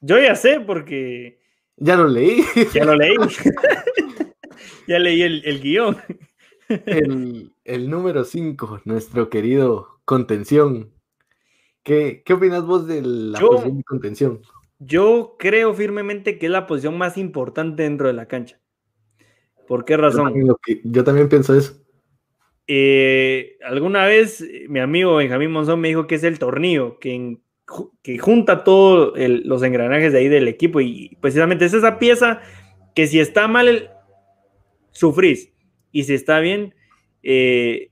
yo, 0.00 0.18
ya 0.18 0.34
sé 0.34 0.60
porque... 0.60 1.43
Ya 1.76 1.96
lo 1.96 2.08
leí. 2.08 2.44
Ya 2.72 2.84
lo 2.84 2.94
leí. 2.94 3.16
ya 4.88 4.98
leí 4.98 5.22
el, 5.22 5.60
guion. 5.60 5.96
el, 6.68 7.90
número 7.90 8.24
5, 8.24 8.82
nuestro 8.84 9.28
querido 9.28 10.00
contención. 10.04 10.92
¿Qué, 11.82 12.22
opinas 12.30 12.64
vos 12.64 12.86
de 12.86 13.02
la 13.02 13.40
posición 13.40 13.76
de 13.78 13.84
contención? 13.84 14.40
Yo 14.78 15.36
creo 15.38 15.74
firmemente 15.74 16.38
que 16.38 16.46
es 16.46 16.52
la 16.52 16.66
posición 16.66 16.96
más 16.96 17.16
importante 17.18 17.82
dentro 17.82 18.06
de 18.06 18.14
la 18.14 18.26
cancha. 18.26 18.60
¿Por 19.66 19.84
qué 19.84 19.96
razón? 19.96 20.34
Yo 20.84 21.04
también, 21.04 21.28
pienso 21.28 21.54
eso. 21.54 21.80
Eh, 22.66 23.58
alguna 23.62 24.06
vez 24.06 24.42
mi 24.68 24.80
amigo 24.80 25.16
Benjamín 25.16 25.50
Monzón 25.50 25.80
me 25.80 25.88
dijo 25.88 26.06
que 26.06 26.14
es 26.14 26.24
el 26.24 26.38
tornillo, 26.38 26.98
que, 26.98 27.38
que 28.02 28.18
junta 28.18 28.64
todos 28.64 29.14
los 29.16 29.62
engranajes 29.62 30.12
de 30.12 30.18
ahí 30.18 30.28
del 30.28 30.48
equipo 30.48 30.80
y 30.80 31.16
precisamente 31.20 31.64
es 31.64 31.74
esa 31.74 31.98
pieza 31.98 32.40
que 32.94 33.06
si 33.06 33.20
está 33.20 33.48
mal, 33.48 33.90
sufrís 34.90 35.52
y 35.90 36.04
si 36.04 36.14
está 36.14 36.40
bien, 36.40 36.74
eh, 37.22 37.90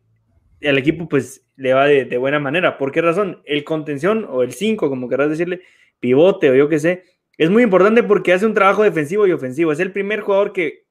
el 0.61 0.79
equipo 0.79 1.09
pues 1.09 1.45
le 1.57 1.75
va 1.75 1.87
de, 1.87 2.05
de, 2.05 2.19
buena 2.19 2.39
manera. 2.39 2.79
¿Por 2.79 2.93
qué 2.93 3.01
razón? 3.01 3.43
El 3.45 3.65
contención 3.65 4.27
o 4.31 4.43
el 4.43 4.53
5, 4.53 4.89
como 4.89 5.09
querrás 5.09 5.31
decirle, 5.31 5.63
pivote 6.01 6.51
o 6.51 6.55
yo 6.55 6.69
qué 6.69 6.79
sé, 6.79 7.05
es 7.39 7.51
muy 7.51 7.63
importante 7.63 8.03
porque 8.03 8.33
hace 8.33 8.47
un 8.47 8.55
trabajo 8.55 8.83
defensivo 8.83 9.27
y 9.27 9.33
ofensivo. 9.33 9.73
Es 9.73 9.81
el 9.81 9.93
primer 9.93 10.21
jugador 10.21 10.53
que 10.53 10.83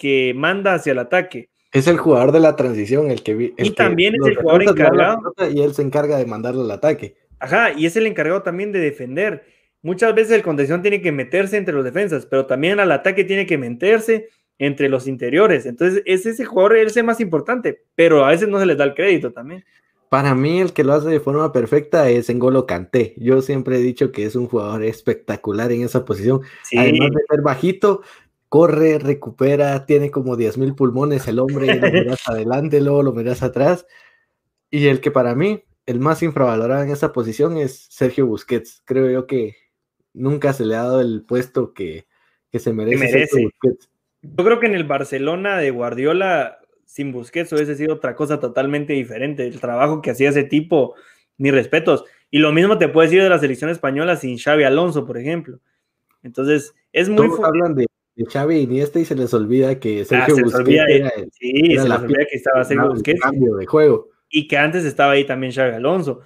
que 0.00 0.32
manda 0.34 0.74
hacia 0.74 0.92
el 0.92 0.98
ataque. 0.98 1.50
Es 1.72 1.86
el 1.86 1.98
jugador 1.98 2.32
de 2.32 2.40
la 2.40 2.56
transición, 2.56 3.12
el 3.12 3.22
que... 3.22 3.54
y 3.56 3.70
también 3.70 4.14
es 4.16 4.26
el 4.26 4.36
jugador 4.36 4.62
encargado. 4.64 5.34
Y 5.54 5.60
él 5.60 5.72
se 5.74 5.82
encarga 5.82 6.16
de 6.16 6.26
mandarlo 6.26 6.62
al 6.62 6.70
ataque. 6.72 7.14
Ajá, 7.40 7.72
y 7.72 7.86
es 7.86 7.96
el 7.96 8.06
encargado 8.06 8.42
también 8.42 8.70
de 8.70 8.78
defender. 8.78 9.44
Muchas 9.82 10.14
veces 10.14 10.32
el 10.32 10.42
contención 10.42 10.82
tiene 10.82 11.00
que 11.00 11.10
meterse 11.10 11.56
entre 11.56 11.74
los 11.74 11.84
defensas, 11.84 12.26
pero 12.26 12.46
también 12.46 12.78
al 12.78 12.92
ataque 12.92 13.24
tiene 13.24 13.46
que 13.46 13.58
meterse 13.58 14.28
entre 14.58 14.90
los 14.90 15.08
interiores. 15.08 15.64
Entonces 15.64 16.02
es 16.04 16.26
ese 16.26 16.44
jugador, 16.44 16.76
es 16.76 16.96
el 16.96 17.04
más 17.04 17.18
importante, 17.20 17.82
pero 17.94 18.24
a 18.24 18.28
veces 18.28 18.48
no 18.48 18.60
se 18.60 18.66
les 18.66 18.76
da 18.76 18.84
el 18.84 18.94
crédito 18.94 19.32
también. 19.32 19.64
Para 20.10 20.34
mí 20.34 20.60
el 20.60 20.72
que 20.72 20.84
lo 20.84 20.92
hace 20.92 21.08
de 21.08 21.20
forma 21.20 21.52
perfecta 21.52 22.10
es 22.10 22.28
Engolo 22.28 22.66
Kanté. 22.66 23.14
Yo 23.16 23.40
siempre 23.40 23.76
he 23.76 23.80
dicho 23.80 24.12
que 24.12 24.24
es 24.26 24.36
un 24.36 24.48
jugador 24.48 24.82
espectacular 24.84 25.72
en 25.72 25.82
esa 25.82 26.04
posición. 26.04 26.42
Además 26.76 27.10
de 27.10 27.22
ser 27.28 27.42
bajito, 27.42 28.02
corre, 28.50 28.98
recupera, 28.98 29.86
tiene 29.86 30.10
como 30.10 30.36
10.000 30.36 30.74
pulmones 30.74 31.26
el 31.28 31.38
hombre, 31.38 31.76
lo 31.76 31.90
miras 31.90 32.20
adelante, 32.26 32.80
luego 32.80 33.04
lo 33.04 33.12
miras 33.12 33.42
atrás. 33.42 33.86
Y 34.68 34.88
el 34.88 35.00
que 35.00 35.12
para 35.12 35.34
mí, 35.34 35.62
el 35.90 35.98
más 35.98 36.22
infravalorado 36.22 36.84
en 36.84 36.90
esa 36.90 37.12
posición 37.12 37.56
es 37.56 37.86
Sergio 37.90 38.26
Busquets. 38.26 38.82
Creo 38.84 39.10
yo 39.10 39.26
que 39.26 39.56
nunca 40.12 40.52
se 40.52 40.64
le 40.64 40.76
ha 40.76 40.82
dado 40.82 41.00
el 41.00 41.24
puesto 41.26 41.74
que, 41.74 42.06
se 42.52 42.72
merece. 42.72 43.28
Yo 44.22 44.44
creo 44.44 44.60
que 44.60 44.66
en 44.66 44.74
el 44.74 44.84
Barcelona 44.84 45.58
de 45.58 45.70
Guardiola, 45.70 46.58
sin 46.84 47.12
Busquets, 47.12 47.52
hubiese 47.52 47.74
sido 47.74 47.94
otra 47.94 48.14
cosa 48.14 48.38
totalmente 48.38 48.92
diferente. 48.92 49.46
El 49.46 49.60
trabajo 49.60 50.00
que 50.00 50.10
hacía 50.10 50.30
ese 50.30 50.44
tipo, 50.44 50.94
ni 51.38 51.50
respetos. 51.50 52.04
Y 52.30 52.38
lo 52.38 52.52
mismo 52.52 52.78
te 52.78 52.88
puedes 52.88 53.10
decir 53.10 53.24
de 53.24 53.30
la 53.30 53.38
selección 53.38 53.70
española 53.70 54.16
sin 54.16 54.38
Xavi 54.38 54.62
Alonso, 54.62 55.06
por 55.06 55.18
ejemplo. 55.18 55.58
Entonces, 56.22 56.74
es 56.92 57.08
muy... 57.08 57.28
hablan 57.42 57.74
de 57.74 57.86
de 58.16 58.26
Xavi 58.26 58.56
y 58.56 58.62
Iniesta 58.62 59.00
y 59.00 59.04
se 59.04 59.14
les 59.14 59.32
olvida 59.32 59.78
que 59.80 60.02
ah, 60.02 60.04
Sergio 60.04 60.44
Busquets 60.44 60.84
era, 60.88 61.10
sí, 61.32 61.76
se 61.76 61.88
les 61.88 61.98
olvida 61.98 62.26
que 62.30 62.36
estaba 62.36 62.64
Sergio 62.64 62.90
Busquets. 62.90 63.20
cambio 63.20 63.56
de 63.56 63.66
juego. 63.66 64.08
Y 64.30 64.48
que 64.48 64.56
antes 64.56 64.84
estaba 64.84 65.12
ahí 65.12 65.24
también 65.24 65.52
Xavi 65.52 65.74
Alonso. 65.74 66.22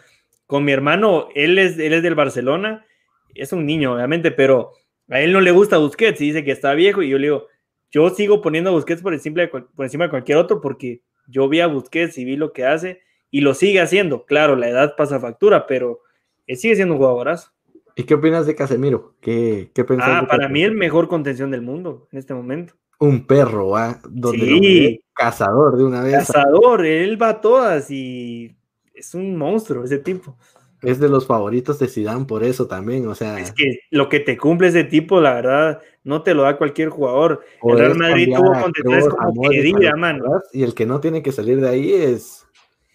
Con 0.47 0.65
mi 0.65 0.73
hermano, 0.73 1.29
él 1.35 1.59
es, 1.59 1.79
él 1.79 1.95
es 1.95 2.03
del 2.03 2.15
Barcelona, 2.15 2.87
es 3.35 3.53
un 3.53 3.67
niño, 3.67 3.95
obviamente, 3.95 4.31
pero 4.31 4.73
a 5.09 5.21
él 5.21 5.33
no 5.33 5.41
le 5.41 5.51
gusta 5.51 5.79
Busquets 5.79 6.21
y 6.21 6.27
dice 6.27 6.45
que 6.45 6.53
está 6.53 6.75
viejo 6.75 7.03
y 7.03 7.09
yo 7.09 7.19
le 7.19 7.27
digo, 7.27 7.49
yo 7.91 8.11
sigo 8.11 8.41
poniendo 8.41 8.71
a 8.71 8.73
Busquets 8.73 9.03
por, 9.03 9.15
encima 9.15 9.43
de 9.43 10.11
cualquier 10.11 10.39
otro 10.39 10.61
porque 10.61 11.03
yo 11.27 11.49
vi 11.49 11.61
a 11.61 11.67
Busquets 11.67 12.19
y 12.19 12.25
vi 12.25 12.37
lo 12.37 12.53
que 12.53 12.65
hace 12.65 13.01
y 13.31 13.41
lo 13.41 13.55
sigue 13.55 13.81
haciendo. 13.81 14.27
Claro, 14.27 14.57
la 14.57 14.69
edad 14.69 14.95
pasa 14.97 15.21
factura, 15.21 15.67
pero 15.67 16.01
él 16.47 16.57
sigue 16.57 16.77
siendo 16.77 16.95
un 16.95 16.99
jugadorazo. 16.99 17.53
¿Y 17.97 18.05
qué 18.05 18.15
opinas 18.15 18.47
de 18.47 18.55
Casemiro? 18.55 19.15
¿Qué, 19.21 19.71
qué 19.75 19.85
Ah, 20.01 20.27
para 20.29 20.49
mí 20.49 20.63
el 20.63 20.75
mejor 20.75 21.09
contención 21.09 21.51
del 21.51 21.63
mundo 21.63 22.09
en 22.11 22.19
este 22.19 22.35
momento. 22.35 22.75
Un 22.99 23.27
perro, 23.27 23.77
¿ah? 23.77 24.01
Donde 24.09 25.01
cazador 25.15 25.77
de 25.77 25.85
una 25.85 26.03
vez. 26.03 26.15
Cazador, 26.15 26.85
él 26.85 27.21
va 27.21 27.31
a 27.31 27.41
todas 27.41 27.91
y 27.91 28.57
es 28.95 29.15
un 29.15 29.37
monstruo 29.37 29.85
ese 29.85 29.99
tipo. 29.99 30.37
Es 30.83 31.01
de 31.01 31.09
los 31.09 31.27
favoritos 31.27 31.79
de 31.79 31.89
Zidane 31.89 32.27
por 32.27 32.45
eso 32.45 32.67
también, 32.67 33.07
o 33.09 33.15
sea. 33.15 33.39
Es 33.39 33.53
que 33.53 33.81
lo 33.91 34.09
que 34.09 34.21
te 34.21 34.37
cumple 34.37 34.69
ese 34.69 34.85
tipo, 34.85 35.21
la 35.21 35.35
verdad, 35.35 35.83
no 36.03 36.23
te 36.23 36.35
lo 36.35 36.43
da 36.43 36.59
cualquier 36.59 36.91
jugador. 36.91 37.43
El 37.63 37.79
Real 37.79 37.97
Madrid 37.97 38.35
tuvo 38.35 38.53
contenciones 38.61 39.09
como 39.09 39.49
que 39.49 39.93
mano. 39.97 40.25
Y 40.53 40.63
el 40.63 40.75
que 40.75 40.85
no 40.85 41.01
tiene 41.01 41.23
que 41.23 41.33
salir 41.33 41.61
de 41.61 41.69
ahí 41.69 41.93
es 41.93 42.47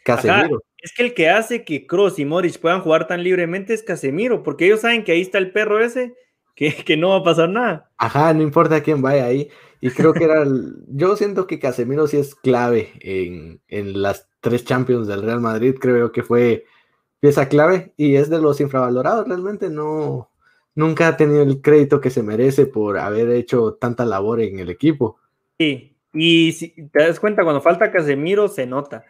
Casemiro. 0.04 0.62
Es 0.82 0.94
que 0.94 1.04
el 1.04 1.14
que 1.14 1.30
hace 1.30 1.66
que 1.66 1.88
Cross 1.88 2.20
y 2.20 2.26
Morris 2.26 2.58
puedan 2.58 2.82
jugar 2.82 3.08
tan 3.08 3.24
libremente 3.24 3.74
es 3.74 3.84
Casemiro, 3.84 4.44
porque 4.44 4.66
ellos 4.66 4.82
saben 4.82 5.04
que 5.04 5.12
ahí 5.12 5.22
está 5.22 5.40
el 5.40 5.52
perro 5.52 5.84
ese, 5.84 6.14
que, 6.60 6.76
que 6.76 6.98
no 6.98 7.12
va 7.12 7.18
a 7.18 7.24
pasar 7.24 7.48
nada. 7.48 7.90
Ajá, 7.98 8.34
no 8.34 8.44
importa 8.44 8.84
quién 8.84 9.02
vaya 9.02 9.24
ahí. 9.24 9.50
Y 9.80 9.92
creo 9.92 10.12
que 10.12 10.26
era. 10.26 10.46
yo 10.90 11.16
siento 11.16 11.48
que 11.48 11.58
Casemiro 11.58 12.06
sí 12.06 12.18
es 12.18 12.36
clave 12.36 12.92
en, 13.00 14.02
las 14.02 14.28
tres 14.42 14.66
Champions 14.66 15.08
del 15.08 15.22
Real 15.22 15.40
Madrid. 15.40 15.76
Creo 15.80 16.12
que 16.12 16.22
fue 16.22 16.66
pieza 17.22 17.48
clave 17.48 17.94
y 17.96 18.16
es 18.16 18.30
de 18.30 18.42
los 18.42 18.60
infravalorados, 18.60 19.28
realmente 19.28 19.70
no, 19.70 20.32
nunca 20.76 21.08
ha 21.08 21.18
tenido 21.18 21.44
el 21.44 21.62
crédito 21.62 22.02
que 22.02 22.10
se 22.10 22.24
merece 22.24 22.66
por 22.66 22.98
haber 22.98 23.30
hecho 23.30 23.76
tanta 23.76 24.04
labor 24.04 24.42
en 24.42 24.60
el 24.60 24.70
equipo. 24.70 25.18
Sí, 25.58 25.96
y 26.14 26.52
si 26.54 26.90
te 26.90 27.04
das 27.04 27.22
cuenta, 27.22 27.44
cuando 27.44 27.62
falta 27.62 27.92
Casemiro 27.92 28.50
se 28.50 28.66
nota. 28.66 29.06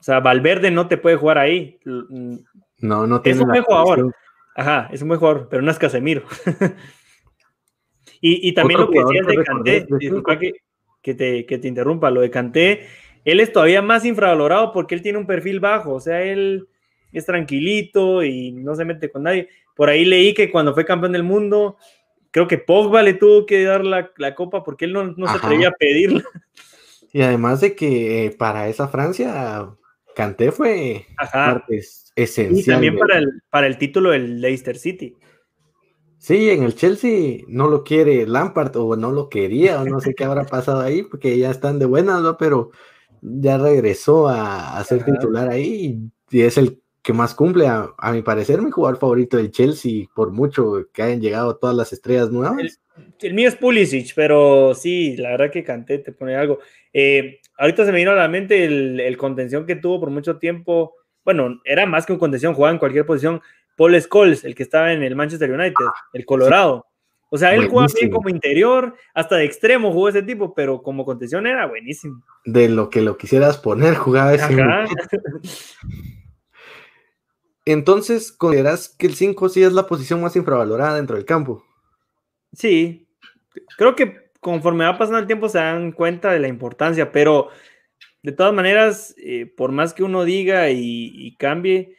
O 0.00 0.02
sea, 0.02 0.18
Valverde 0.18 0.72
no 0.72 0.88
te 0.88 0.98
puede 0.98 1.16
jugar 1.16 1.38
ahí. 1.38 1.78
No, 1.84 3.06
no 3.06 3.20
tiene 3.20 3.38
Es 3.38 3.44
un 3.44 3.62
jugador. 3.62 4.14
Ajá, 4.58 4.88
es 4.92 5.02
un 5.02 5.08
buen 5.08 5.20
jugador, 5.20 5.46
pero 5.48 5.62
no 5.62 5.70
es 5.70 5.78
Casemiro. 5.78 6.24
y, 8.20 8.48
y, 8.48 8.52
también 8.54 8.80
lo 8.80 8.90
que 8.90 8.98
decías 8.98 9.26
de 9.28 9.44
Canté, 9.44 9.86
disculpa 10.00 10.36
que, 10.36 10.52
que, 11.00 11.14
te, 11.14 11.46
que 11.46 11.58
te 11.58 11.68
interrumpa, 11.68 12.10
lo 12.10 12.22
de 12.22 12.30
Canté, 12.30 12.88
él 13.24 13.38
es 13.38 13.52
todavía 13.52 13.82
más 13.82 14.04
infravalorado 14.04 14.72
porque 14.72 14.96
él 14.96 15.02
tiene 15.02 15.16
un 15.16 15.28
perfil 15.28 15.60
bajo, 15.60 15.94
o 15.94 16.00
sea, 16.00 16.24
él 16.24 16.66
es 17.12 17.24
tranquilito 17.24 18.24
y 18.24 18.50
no 18.50 18.74
se 18.74 18.84
mete 18.84 19.12
con 19.12 19.22
nadie. 19.22 19.48
Por 19.76 19.90
ahí 19.90 20.04
leí 20.04 20.34
que 20.34 20.50
cuando 20.50 20.74
fue 20.74 20.84
campeón 20.84 21.12
del 21.12 21.22
mundo, 21.22 21.76
creo 22.32 22.48
que 22.48 22.58
Pogba 22.58 23.04
le 23.04 23.14
tuvo 23.14 23.46
que 23.46 23.62
dar 23.62 23.84
la, 23.84 24.10
la 24.16 24.34
copa 24.34 24.64
porque 24.64 24.86
él 24.86 24.92
no, 24.92 25.04
no 25.04 25.28
se 25.28 25.36
atrevía 25.36 25.68
a 25.68 25.72
pedirla. 25.72 26.24
Y 27.10 27.22
además 27.22 27.62
de 27.62 27.74
que 27.74 28.36
para 28.38 28.68
esa 28.68 28.86
Francia, 28.86 29.70
Canté 30.14 30.52
fue 30.52 31.06
parte 31.32 31.80
esencial. 32.22 32.58
Y 32.58 32.64
también 32.64 32.98
para 32.98 33.18
el, 33.18 33.42
para 33.50 33.66
el 33.66 33.78
título 33.78 34.10
del 34.10 34.40
Leicester 34.40 34.76
City. 34.76 35.14
Sí, 36.18 36.50
en 36.50 36.64
el 36.64 36.74
Chelsea 36.74 37.44
no 37.46 37.68
lo 37.68 37.84
quiere 37.84 38.26
Lampard 38.26 38.76
o 38.76 38.96
no 38.96 39.12
lo 39.12 39.28
quería 39.28 39.80
o 39.80 39.84
no 39.84 40.00
sé 40.00 40.14
qué 40.14 40.24
habrá 40.24 40.44
pasado 40.44 40.80
ahí 40.80 41.04
porque 41.04 41.38
ya 41.38 41.50
están 41.50 41.78
de 41.78 41.86
buenas, 41.86 42.20
¿no? 42.22 42.36
Pero 42.36 42.70
ya 43.22 43.56
regresó 43.56 44.28
a, 44.28 44.78
a 44.78 44.84
ser 44.84 45.04
titular 45.04 45.48
ahí 45.48 46.00
y 46.30 46.40
es 46.40 46.58
el 46.58 46.80
que 47.08 47.14
más 47.14 47.34
cumple, 47.34 47.66
a, 47.66 48.12
mi 48.12 48.20
parecer, 48.20 48.60
mi 48.60 48.70
jugador 48.70 48.98
favorito 48.98 49.38
del 49.38 49.50
Chelsea, 49.50 50.04
por 50.14 50.30
mucho 50.30 50.88
que 50.92 51.02
hayan 51.02 51.22
llegado 51.22 51.56
todas 51.56 51.74
las 51.74 51.90
estrellas 51.90 52.30
nuevas. 52.30 52.82
El, 53.20 53.32
mío 53.32 53.48
es 53.48 53.56
Pulisic, 53.56 54.12
pero 54.14 54.74
sí, 54.74 55.16
la 55.16 55.30
verdad 55.30 55.50
que 55.50 55.64
canté, 55.64 56.00
te 56.00 56.12
pone 56.12 56.36
algo. 56.36 56.58
Eh, 56.92 57.40
ahorita 57.56 57.86
se 57.86 57.92
me 57.92 57.98
vino 58.00 58.10
a 58.10 58.16
la 58.16 58.28
mente 58.28 58.62
el, 58.64 59.16
contención 59.16 59.64
que 59.64 59.76
tuvo 59.76 60.00
por 60.00 60.10
mucho 60.10 60.36
tiempo. 60.36 60.96
Bueno, 61.28 61.60
era 61.62 61.84
más 61.84 62.06
que 62.06 62.14
un 62.14 62.18
contención, 62.18 62.54
jugaba 62.54 62.72
en 62.72 62.78
cualquier 62.78 63.04
posición. 63.04 63.42
Paul 63.76 64.00
Scholes, 64.00 64.44
el 64.44 64.54
que 64.54 64.62
estaba 64.62 64.94
en 64.94 65.02
el 65.02 65.14
Manchester 65.14 65.52
United, 65.52 65.84
el 66.14 66.24
Colorado. 66.24 66.86
O 67.28 67.36
sea, 67.36 67.54
él 67.54 67.68
jugaba 67.68 67.92
bien 67.94 68.10
como 68.10 68.30
interior, 68.30 68.94
hasta 69.12 69.36
de 69.36 69.44
extremo 69.44 69.92
jugó 69.92 70.08
ese 70.08 70.22
tipo, 70.22 70.54
pero 70.54 70.80
como 70.80 71.04
contención 71.04 71.46
era 71.46 71.66
buenísimo. 71.66 72.22
De 72.46 72.70
lo 72.70 72.88
que 72.88 73.02
lo 73.02 73.18
quisieras 73.18 73.58
poner, 73.58 73.94
jugaba 73.94 74.32
ese. 74.32 74.56
Entonces, 77.66 78.32
¿consideras 78.32 78.88
que 78.88 79.06
el 79.06 79.14
5 79.14 79.50
sí 79.50 79.62
es 79.62 79.74
la 79.74 79.86
posición 79.86 80.22
más 80.22 80.34
infravalorada 80.34 80.96
dentro 80.96 81.16
del 81.16 81.26
campo? 81.26 81.62
Sí, 82.54 83.06
creo 83.76 83.94
que 83.94 84.30
conforme 84.40 84.86
va 84.86 84.96
pasando 84.96 85.18
el 85.18 85.26
tiempo 85.26 85.50
se 85.50 85.58
dan 85.58 85.92
cuenta 85.92 86.32
de 86.32 86.38
la 86.38 86.48
importancia, 86.48 87.12
pero 87.12 87.50
de 88.22 88.32
todas 88.32 88.52
maneras, 88.52 89.14
eh, 89.18 89.46
por 89.46 89.72
más 89.72 89.94
que 89.94 90.02
uno 90.02 90.24
diga 90.24 90.70
y, 90.70 91.36
cambie, 91.38 91.96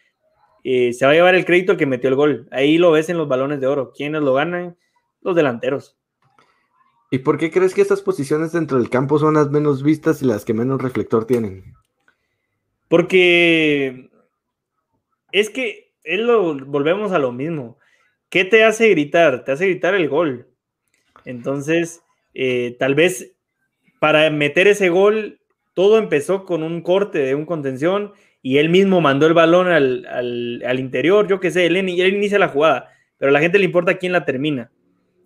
eh, 0.64 0.94
se 0.94 1.06
va 1.06 1.12
a 1.12 1.16
llevar 1.16 1.36
el 1.36 1.46
crédito 1.46 1.78
que 1.78 1.86
metió 1.86 2.10
el 2.10 2.16
gol. 2.16 2.48
Ahí 2.52 2.78
lo 2.78 2.92
ves 2.92 3.10
en 3.10 3.18
los 3.18 3.28
balones 3.28 3.62
de 3.62 3.68
oro. 3.68 3.94
¿Quiénes 3.96 4.22
lo 4.22 4.34
ganan? 4.34 4.78
Los 5.22 5.36
delanteros. 5.36 5.98
¿Y 7.12 7.20
por 7.20 7.38
qué 7.38 7.50
crees 7.50 7.74
que 7.74 7.82
estas 7.82 8.02
posiciones 8.02 8.52
dentro 8.52 8.78
del 8.78 8.90
campo 8.90 9.18
son 9.18 9.34
las 9.34 9.50
menos 9.50 9.82
vistas 9.82 10.22
y 10.22 10.26
las 10.26 10.46
que 10.46 10.54
menos 10.54 10.82
reflector 10.82 11.26
tienen? 11.26 11.74
Porque 12.88 14.10
es 15.32 15.50
que 15.50 15.94
él 16.04 16.28
lo, 16.28 16.54
volvemos 16.66 17.12
a 17.12 17.20
lo 17.20 17.32
mismo. 17.32 17.80
¿Qué 18.30 18.46
te 18.46 18.64
hace 18.64 18.90
gritar? 18.90 19.44
Te 19.44 19.54
hace 19.54 19.66
gritar 19.68 19.96
el 19.96 20.10
gol. 20.10 20.48
Entonces, 21.26 22.04
eh, 22.34 22.76
tal 22.78 22.94
vez 22.94 23.36
para 24.00 24.30
meter 24.30 24.68
ese 24.68 24.90
gol, 24.90 25.39
todo 25.74 25.98
empezó 25.98 26.46
con 26.46 26.64
un 26.64 26.82
corte 26.82 27.20
de 27.20 27.36
un 27.36 27.46
contención 27.46 28.14
y 28.42 28.58
él 28.58 28.70
mismo 28.70 29.02
mandó 29.02 29.28
el 29.28 29.34
balón 29.34 29.68
al, 29.68 30.80
interior, 30.80 31.28
yo 31.28 31.40
qué 31.40 31.52
sé, 31.52 31.66
él, 31.66 31.76
él, 31.76 32.14
inicia 32.14 32.40
la 32.40 32.50
jugada, 32.50 32.90
pero 33.18 33.30
a 33.30 33.34
la 33.34 33.40
gente 33.40 33.60
le 33.60 33.66
importa 33.66 33.98
quién 33.98 34.12
la 34.12 34.26
termina. 34.26 34.72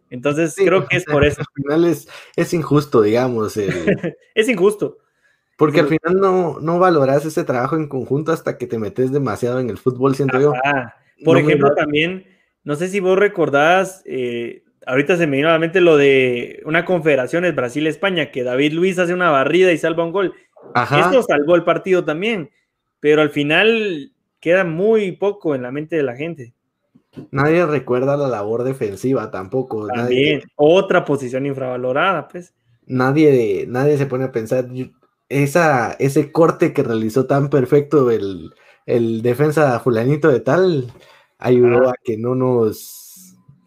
Entonces, 0.10 0.56
creo 0.56 0.88
que 0.88 0.98
es 0.98 1.06
por 1.06 1.26
eso. 1.26 1.42
Al 1.42 1.64
final 1.64 1.86
es, 1.86 2.08
es 2.36 2.54
injusto, 2.54 3.02
digamos. 3.02 3.58
es 4.36 4.50
injusto. 4.50 5.00
Porque 5.58 5.80
al 5.80 5.88
final 5.88 6.20
no, 6.20 6.60
no 6.60 6.80
valoras 6.80 7.26
ese 7.26 7.44
trabajo 7.44 7.76
en 7.76 7.88
conjunto 7.88 8.32
hasta 8.32 8.58
que 8.58 8.68
te 8.68 8.78
metes 8.78 9.12
demasiado 9.12 9.60
en 9.60 9.70
el 9.70 9.78
fútbol, 9.78 10.16
siento 10.16 10.40
yo. 10.40 10.54
Por 11.24 11.38
ejemplo, 11.38 11.74
también, 11.76 12.26
no 12.64 12.76
sé 12.76 12.90
si 12.90 13.00
vos 13.00 13.18
recordás, 13.18 14.02
eh, 14.06 14.64
ahorita 14.86 15.18
se 15.18 15.28
me 15.28 15.38
vino 15.38 15.50
a 15.50 15.54
la 15.54 15.60
mente 15.60 15.82
lo 15.82 15.98
de 15.98 16.62
una 16.66 16.86
confederación, 16.86 17.46
es 17.46 17.56
Brasil-España, 17.56 18.32
que 18.32 18.44
David 18.44 18.74
Luis 18.74 19.00
hace 19.00 19.14
una 19.14 19.30
barrida 19.30 19.72
y 19.72 19.78
salva 19.78 20.06
un 20.06 20.12
gol. 20.12 20.34
Esto 20.76 21.24
salvó 21.24 21.56
el 21.56 21.64
partido 21.64 22.04
también, 22.04 22.52
pero 23.00 23.22
al 23.22 23.30
final 23.30 24.12
queda 24.40 24.64
muy 24.64 25.14
poco 25.14 25.56
en 25.56 25.62
la 25.62 25.72
mente 25.72 25.96
de 25.96 26.04
la 26.04 26.16
gente. 26.16 26.54
Nadie 27.32 27.66
recuerda 27.66 28.18
la 28.18 28.28
labor 28.28 28.64
defensiva 28.64 29.30
tampoco. 29.30 29.88
También, 29.88 30.42
otra 30.56 31.06
posición 31.06 31.46
infravalorada, 31.46 32.28
pues. 32.28 32.54
Nadie, 32.86 33.66
nadie 33.68 33.98
se 33.98 34.08
pone 34.08 34.26
a 34.26 34.32
pensar, 34.32 34.66
esa, 35.30 35.94
ese 35.94 36.32
corte 36.32 36.74
que 36.74 36.84
realizó 36.84 37.26
tan 37.26 37.50
perfecto 37.50 38.12
el, 38.12 38.54
defensa 39.22 39.80
fulanito 39.80 40.30
de 40.30 40.42
tal 40.42 40.92
ayudó 41.40 41.90
a 41.90 41.96
que 42.04 42.18
no 42.18 42.36
nos, 42.36 43.03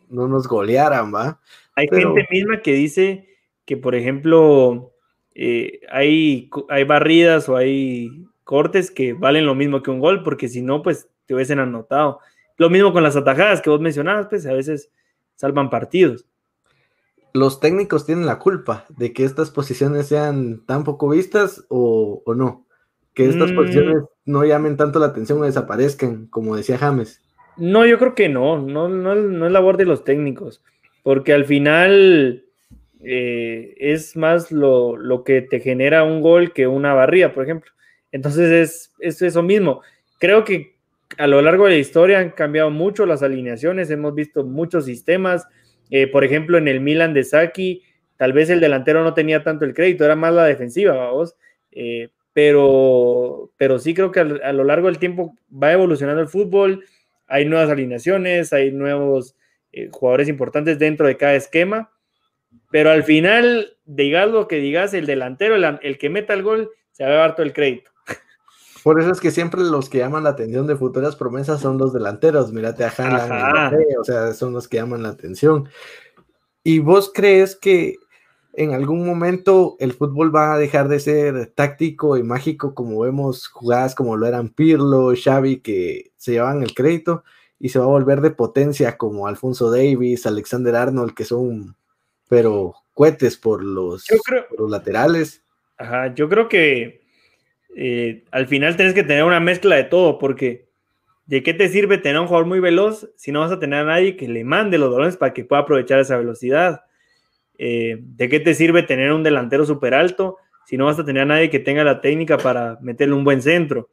no 0.08 0.28
nos 0.28 0.46
golearan, 0.46 1.14
¿va? 1.14 1.40
Hay 1.74 1.88
gente 1.88 2.26
misma 2.30 2.62
que 2.62 2.72
dice 2.72 3.28
que, 3.64 3.76
por 3.76 3.94
ejemplo, 3.94 4.92
eh, 5.34 5.80
hay, 5.90 6.50
hay 6.68 6.84
barridas 6.84 7.48
o 7.48 7.56
hay 7.56 8.24
cortes 8.44 8.90
que 8.90 9.12
valen 9.12 9.46
lo 9.46 9.54
mismo 9.54 9.82
que 9.82 9.90
un 9.90 10.00
gol, 10.00 10.22
porque 10.22 10.48
si 10.48 10.62
no, 10.62 10.82
pues 10.82 11.08
te 11.26 11.34
hubiesen 11.34 11.58
anotado. 11.58 12.20
Lo 12.56 12.70
mismo 12.70 12.92
con 12.92 13.02
las 13.02 13.16
atajadas 13.16 13.60
que 13.60 13.70
vos 13.70 13.80
mencionabas, 13.80 14.28
pues 14.28 14.46
a 14.46 14.52
veces 14.52 14.90
salvan 15.34 15.68
partidos 15.68 16.26
los 17.36 17.60
técnicos 17.60 18.06
tienen 18.06 18.26
la 18.26 18.38
culpa 18.38 18.86
de 18.88 19.12
que 19.12 19.24
estas 19.24 19.50
posiciones 19.50 20.06
sean 20.06 20.64
tan 20.64 20.84
poco 20.84 21.08
vistas 21.10 21.64
o, 21.68 22.22
no. 22.34 22.66
Que 23.14 23.28
estas 23.28 23.52
mm. 23.52 23.54
posiciones 23.54 24.02
no 24.24 24.44
llamen 24.44 24.76
tanto 24.76 24.98
la 24.98 25.06
atención 25.06 25.40
o 25.40 25.44
desaparezcan, 25.44 26.26
como 26.26 26.56
decía 26.56 26.78
James. 26.78 27.22
No, 27.56 27.86
yo 27.86 27.98
creo 27.98 28.14
que 28.14 28.28
no, 28.28 28.58
no, 28.58 28.88
no, 28.88 29.14
no 29.14 29.46
es 29.46 29.52
labor 29.52 29.76
de 29.76 29.86
los 29.86 30.04
técnicos, 30.04 30.62
porque 31.02 31.32
al 31.32 31.44
final 31.44 32.44
eh, 33.02 33.74
es 33.78 34.16
más 34.16 34.52
lo, 34.52 35.22
que 35.24 35.42
te 35.42 35.60
genera 35.60 36.04
un 36.04 36.20
gol 36.20 36.52
que 36.52 36.66
una 36.66 36.94
barrida, 36.94 37.32
por 37.32 37.44
ejemplo. 37.44 37.70
Entonces 38.12 38.50
es, 38.50 38.92
es 39.00 39.22
eso 39.22 39.42
mismo. 39.42 39.82
Creo 40.18 40.44
que 40.44 40.76
a 41.18 41.26
lo 41.26 41.40
largo 41.40 41.64
de 41.64 41.72
la 41.72 41.78
historia 41.78 42.18
han 42.18 42.30
cambiado 42.30 42.70
mucho 42.70 43.06
las 43.06 43.22
alineaciones, 43.22 43.90
hemos 43.90 44.14
visto 44.14 44.44
muchos 44.44 44.84
sistemas, 44.84 45.46
eh, 45.90 46.06
por 46.06 46.24
ejemplo, 46.24 46.58
en 46.58 46.68
el 46.68 46.80
Milan 46.80 47.14
de 47.14 47.24
Saki, 47.24 47.82
tal 48.16 48.32
vez 48.32 48.50
el 48.50 48.60
delantero 48.60 49.04
no 49.04 49.14
tenía 49.14 49.42
tanto 49.42 49.64
el 49.64 49.74
crédito, 49.74 50.04
era 50.04 50.16
más 50.16 50.34
la 50.34 50.44
defensiva, 50.44 50.94
vamos. 50.94 51.36
Eh, 51.72 52.08
pero, 52.32 53.50
pero 53.56 53.78
sí 53.78 53.94
creo 53.94 54.10
que 54.10 54.20
a, 54.20 54.52
lo 54.52 54.64
largo 54.64 54.88
del 54.88 54.98
tiempo 54.98 55.34
va 55.50 55.72
evolucionando 55.72 56.20
el 56.20 56.28
fútbol, 56.28 56.84
hay 57.26 57.44
nuevas 57.44 57.70
alineaciones, 57.70 58.52
hay 58.52 58.72
nuevos 58.72 59.36
eh, 59.72 59.88
jugadores 59.92 60.28
importantes 60.28 60.78
dentro 60.78 61.06
de 61.06 61.16
cada 61.16 61.34
esquema, 61.34 61.90
pero 62.70 62.90
al 62.90 63.04
final, 63.04 63.76
digas 63.84 64.28
lo 64.28 64.48
que 64.48 64.56
digas, 64.56 64.94
el 64.94 65.06
delantero, 65.06 65.54
el, 65.54 65.78
el 65.82 65.98
que 65.98 66.10
meta 66.10 66.34
el 66.34 66.42
gol, 66.42 66.70
se 66.92 67.04
va 67.04 67.10
a 67.10 67.12
llevar 67.12 67.34
todo 67.34 67.46
el 67.46 67.52
crédito. 67.52 67.90
Por 68.84 69.00
eso 69.00 69.10
es 69.10 69.20
que 69.20 69.30
siempre 69.30 69.60
los 69.62 69.88
que 69.88 69.98
llaman 69.98 70.24
la 70.24 70.30
atención 70.30 70.66
de 70.66 70.76
futuras 70.76 71.16
promesas 71.16 71.60
son 71.60 71.78
los 71.78 71.92
delanteros. 71.92 72.52
Mírate 72.52 72.84
a 72.84 72.92
Haaland, 72.96 73.74
o 74.00 74.04
sea, 74.04 74.32
son 74.32 74.52
los 74.52 74.68
que 74.68 74.78
llaman 74.78 75.02
la 75.02 75.10
atención. 75.10 75.68
¿Y 76.62 76.80
vos 76.80 77.10
crees 77.14 77.54
que 77.54 77.96
en 78.56 78.72
algún 78.72 79.06
momento 79.06 79.76
el 79.78 79.92
fútbol 79.92 80.34
va 80.34 80.54
a 80.54 80.58
dejar 80.58 80.88
de 80.88 80.98
ser 80.98 81.46
táctico 81.54 82.16
y 82.16 82.22
mágico 82.22 82.74
como 82.74 83.00
vemos 83.00 83.48
jugadas 83.48 83.94
como 83.94 84.16
lo 84.16 84.26
eran 84.26 84.48
Pirlo, 84.48 85.12
Xavi, 85.14 85.58
que 85.60 86.10
se 86.16 86.32
llevan 86.32 86.62
el 86.62 86.74
crédito 86.74 87.22
y 87.58 87.68
se 87.68 87.78
va 87.78 87.84
a 87.84 87.88
volver 87.88 88.22
de 88.22 88.30
potencia 88.30 88.96
como 88.96 89.26
Alfonso 89.26 89.70
Davis, 89.70 90.26
Alexander 90.26 90.74
Arnold, 90.74 91.14
que 91.14 91.24
son, 91.24 91.76
pero 92.28 92.74
cohetes 92.94 93.36
por 93.36 93.62
los, 93.62 94.06
por 94.26 94.60
los 94.60 94.70
laterales? 94.70 95.44
Ajá, 95.76 96.14
yo 96.14 96.28
creo 96.30 96.48
que 96.48 97.02
eh, 97.76 98.24
al 98.30 98.46
final 98.46 98.76
tienes 98.76 98.94
que 98.94 99.04
tener 99.04 99.24
una 99.24 99.40
mezcla 99.40 99.76
de 99.76 99.84
todo, 99.84 100.18
porque 100.18 100.66
¿de 101.26 101.42
qué 101.42 101.52
te 101.52 101.68
sirve 101.68 101.98
tener 101.98 102.18
un 102.18 102.26
jugador 102.26 102.46
muy 102.46 102.60
veloz 102.60 103.10
si 103.16 103.32
no 103.32 103.40
vas 103.40 103.52
a 103.52 103.58
tener 103.58 103.80
a 103.80 103.84
nadie 103.84 104.16
que 104.16 104.28
le 104.28 104.44
mande 104.44 104.78
los 104.78 104.90
balones 104.90 105.18
para 105.18 105.34
que 105.34 105.44
pueda 105.44 105.62
aprovechar 105.62 106.00
esa 106.00 106.16
velocidad? 106.16 106.85
Eh, 107.58 107.98
¿De 108.00 108.28
qué 108.28 108.40
te 108.40 108.54
sirve 108.54 108.82
tener 108.82 109.12
un 109.12 109.22
delantero 109.22 109.64
súper 109.64 109.94
alto 109.94 110.36
si 110.66 110.76
no 110.76 110.86
vas 110.86 110.98
a 110.98 111.04
tener 111.04 111.22
a 111.22 111.26
nadie 111.26 111.50
que 111.50 111.58
tenga 111.58 111.84
la 111.84 112.00
técnica 112.00 112.38
para 112.38 112.78
meterle 112.80 113.14
un 113.14 113.24
buen 113.24 113.42
centro? 113.42 113.88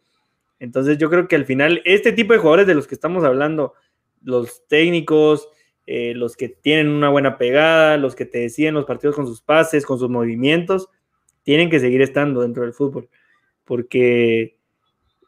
Entonces 0.60 0.98
yo 0.98 1.10
creo 1.10 1.28
que 1.28 1.36
al 1.36 1.46
final 1.46 1.82
este 1.86 2.12
tipo 2.12 2.34
de 2.34 2.40
jugadores 2.40 2.68
de 2.68 2.76
los 2.76 2.88
que 2.88 2.96
estamos 2.96 3.24
hablando, 3.24 3.74
los 4.22 4.66
técnicos, 4.68 5.50
eh, 5.86 6.14
los 6.16 6.38
que 6.38 6.48
tienen 6.48 6.90
una 6.90 7.10
buena 7.10 7.38
pegada, 7.38 7.98
los 7.98 8.16
que 8.16 8.26
te 8.26 8.40
deciden 8.40 8.74
los 8.74 8.86
partidos 8.86 9.16
con 9.16 9.28
sus 9.28 9.42
pases, 9.42 9.86
con 9.86 10.00
sus 10.00 10.10
movimientos, 10.10 10.90
tienen 11.44 11.70
que 11.70 11.80
seguir 11.80 12.02
estando 12.02 12.42
dentro 12.42 12.64
del 12.64 12.74
fútbol, 12.74 13.10
porque 13.66 14.58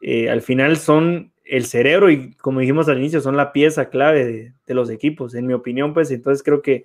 eh, 0.00 0.30
al 0.30 0.40
final 0.40 0.78
son 0.78 1.32
el 1.44 1.66
cerebro 1.66 2.10
y 2.10 2.34
como 2.36 2.60
dijimos 2.60 2.88
al 2.88 2.98
inicio, 2.98 3.20
son 3.20 3.36
la 3.36 3.52
pieza 3.52 3.88
clave 3.90 4.54
de, 4.66 4.74
los 4.74 4.90
equipos, 4.90 5.34
en 5.34 5.46
mi 5.46 5.52
opinión, 5.52 5.94
pues 5.94 6.10
entonces 6.10 6.42
creo 6.42 6.62
que 6.62 6.84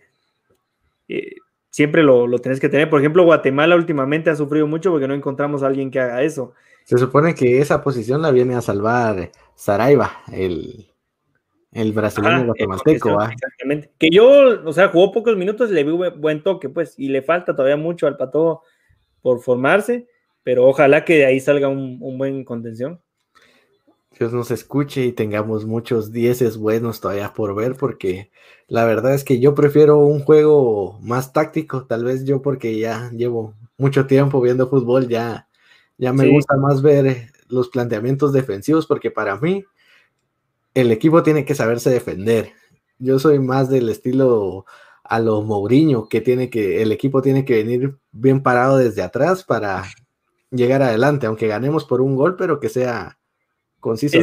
eh, 1.17 1.36
siempre 1.69 2.04
lo, 2.04 2.28
lo, 2.28 2.39
tenés 2.39 2.60
que 2.60 2.69
tener. 2.69 2.89
Por 2.89 3.00
ejemplo, 3.00 3.24
Guatemala 3.24 3.76
últimamente 3.76 4.30
ha 4.30 4.36
sufrido 4.36 4.67
mucho 4.67 4.91
porque 4.91 5.08
no 5.08 5.13
encontramos 5.13 5.63
a 5.63 5.67
alguien 5.67 5.91
que 5.91 6.00
haga 6.00 6.21
eso. 6.21 6.54
Se 6.84 6.97
supone 6.97 7.36
que 7.36 7.60
esa 7.60 7.84
posición 7.84 8.21
la 8.21 8.32
viene 8.32 8.56
a 8.56 8.62
salvar 8.62 9.32
Saraiva, 9.56 10.12
el, 10.32 10.91
el 11.71 11.93
brasileño 11.93 12.45
guatemalteco. 12.45 13.21
Exactamente. 13.24 13.91
Que 13.97 14.10
yo, 14.12 14.63
o 14.65 14.74
sea, 14.74 14.89
jugó 14.89 15.12
pocos 15.12 15.38
minutos 15.38 15.69
y 15.69 15.74
le 15.74 15.84
vi 15.84 15.91
buen 15.91 16.43
toque, 16.43 16.69
pues, 16.69 16.95
y 16.97 17.10
le 17.10 17.21
falta 17.21 17.56
todavía 17.56 17.78
mucho 17.78 18.08
al 18.08 18.17
pato 18.17 18.62
por 19.21 19.39
formarse, 19.41 20.08
pero 20.43 20.65
ojalá 20.65 21.06
que 21.06 21.17
de 21.17 21.26
ahí 21.26 21.39
salga 21.39 21.67
un, 21.67 21.97
un 22.02 22.17
buen 22.17 22.43
contención. 22.43 23.00
Dios 24.17 24.34
nos 24.34 24.52
escuche 24.52 25.06
y 25.06 25.13
tengamos 25.13 25.65
muchos 25.65 26.12
dieces 26.12 26.58
buenos 26.58 27.00
todavía 27.00 27.34
por 27.34 27.56
ver, 27.56 27.76
porque 27.76 28.30
la 28.67 28.86
verdad 28.86 29.13
es 29.13 29.24
que 29.24 29.39
yo 29.39 29.56
prefiero 29.56 30.00
un 30.00 30.19
juego 30.19 31.00
más 31.02 31.34
táctico, 31.34 31.86
tal 31.86 32.04
vez 32.04 32.26
yo 32.26 32.41
porque 32.41 32.78
ya 32.78 33.10
llevo 33.12 33.56
mucho 33.78 34.06
tiempo 34.08 34.41
viendo 34.41 34.69
fútbol, 34.69 35.08
ya, 35.08 35.47
ya 35.97 36.13
me 36.13 36.30
gusta 36.30 36.56
más 36.58 36.82
ver 36.82 37.32
los 37.47 37.69
planteamientos 37.69 38.34
defensivos, 38.34 38.86
porque 38.86 39.12
para 39.12 39.38
mí 39.38 39.65
el 40.74 40.91
equipo 40.91 41.24
tiene 41.24 41.45
que 41.45 41.56
saberse 41.56 41.89
defender. 41.89 42.52
Yo 43.00 43.17
soy 43.17 43.39
más 43.39 43.69
del 43.69 43.89
estilo 43.89 44.65
a 45.04 45.19
lo 45.19 45.41
Mourinho, 45.41 46.08
que 46.08 46.21
tiene 46.21 46.50
que, 46.50 46.82
el 46.82 46.91
equipo 46.91 47.21
tiene 47.21 47.43
que 47.43 47.63
venir 47.63 47.97
bien 48.12 48.43
parado 48.43 48.78
desde 48.78 49.02
atrás 49.02 49.43
para 49.43 49.86
llegar 50.52 50.82
adelante, 50.82 51.28
aunque 51.28 51.47
ganemos 51.47 51.86
por 51.86 52.02
un 52.02 52.15
gol, 52.15 52.36
pero 52.36 52.60
que 52.60 52.69
sea 52.69 53.17
conciso 53.82 54.17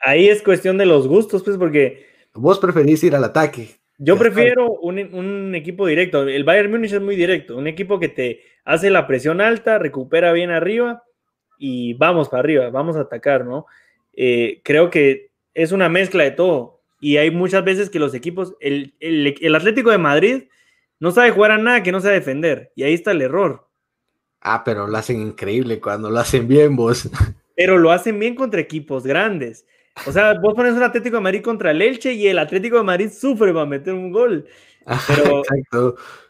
Ahí 0.00 0.28
es 0.28 0.42
cuestión 0.42 0.76
de 0.76 0.84
los 0.84 1.08
gustos, 1.08 1.42
pues, 1.42 1.56
porque. 1.56 2.06
Vos 2.34 2.58
preferís 2.58 3.02
ir 3.02 3.14
al 3.16 3.24
ataque. 3.24 3.78
Yo 4.00 4.16
prefiero 4.16 4.70
un, 4.70 5.54
equipo 5.56 5.86
directo. 5.86 6.22
El 6.22 6.44
Bayern 6.44 6.70
Múnich 6.70 6.92
es 6.92 7.00
muy 7.00 7.16
directo. 7.16 7.56
Un 7.56 7.66
equipo 7.66 7.98
que 7.98 8.08
te 8.08 8.42
hace 8.64 8.90
la 8.90 9.08
presión 9.08 9.40
alta, 9.40 9.78
recupera 9.78 10.32
bien 10.32 10.50
arriba 10.50 11.02
y 11.58 11.94
vamos 11.94 12.28
para 12.28 12.40
arriba, 12.40 12.70
vamos 12.70 12.96
a 12.96 13.00
atacar, 13.00 13.44
¿no? 13.44 13.66
Eh, 14.14 14.60
creo 14.62 14.90
que 14.90 15.30
es 15.52 15.72
una 15.72 15.88
mezcla 15.88 16.22
de 16.22 16.30
todo. 16.30 16.80
Y 17.00 17.16
hay 17.16 17.32
muchas 17.32 17.64
veces 17.64 17.90
que 17.90 17.98
los 17.98 18.14
equipos, 18.14 18.54
el, 18.60 18.94
el, 19.00 19.54
Atlético 19.54 19.90
de 19.90 19.98
Madrid 19.98 20.44
no 21.00 21.10
sabe 21.10 21.32
jugar 21.32 21.52
a 21.52 21.58
nada 21.58 21.82
que 21.82 21.92
no 21.92 22.00
sea 22.00 22.12
defender. 22.12 22.72
Y 22.76 22.84
ahí 22.84 22.94
está 22.94 23.10
el 23.10 23.22
error. 23.22 23.66
Ah, 24.40 24.62
pero 24.64 24.86
lo 24.86 24.96
hacen 24.96 25.20
increíble 25.20 25.80
cuando 25.80 26.08
lo 26.08 26.18
hacen 26.20 26.46
bien, 26.46 26.76
vos. 26.76 27.10
pero 27.58 27.76
lo 27.76 27.90
hacen 27.90 28.20
bien 28.20 28.36
contra 28.36 28.60
equipos 28.60 29.04
grandes. 29.04 29.66
O 30.06 30.12
sea, 30.12 30.34
vos 30.40 30.54
pones 30.54 30.74
un 30.74 30.82
Atlético 30.84 31.16
de 31.16 31.22
Madrid 31.22 31.42
contra 31.42 31.72
el 31.72 31.82
Elche 31.82 32.12
y 32.12 32.28
el 32.28 32.38
Atlético 32.38 32.76
de 32.76 32.84
Madrid 32.84 33.10
sufre 33.10 33.52
para 33.52 33.66
meter 33.66 33.94
un 33.94 34.12
gol. 34.12 34.46
Pero, 35.08 35.42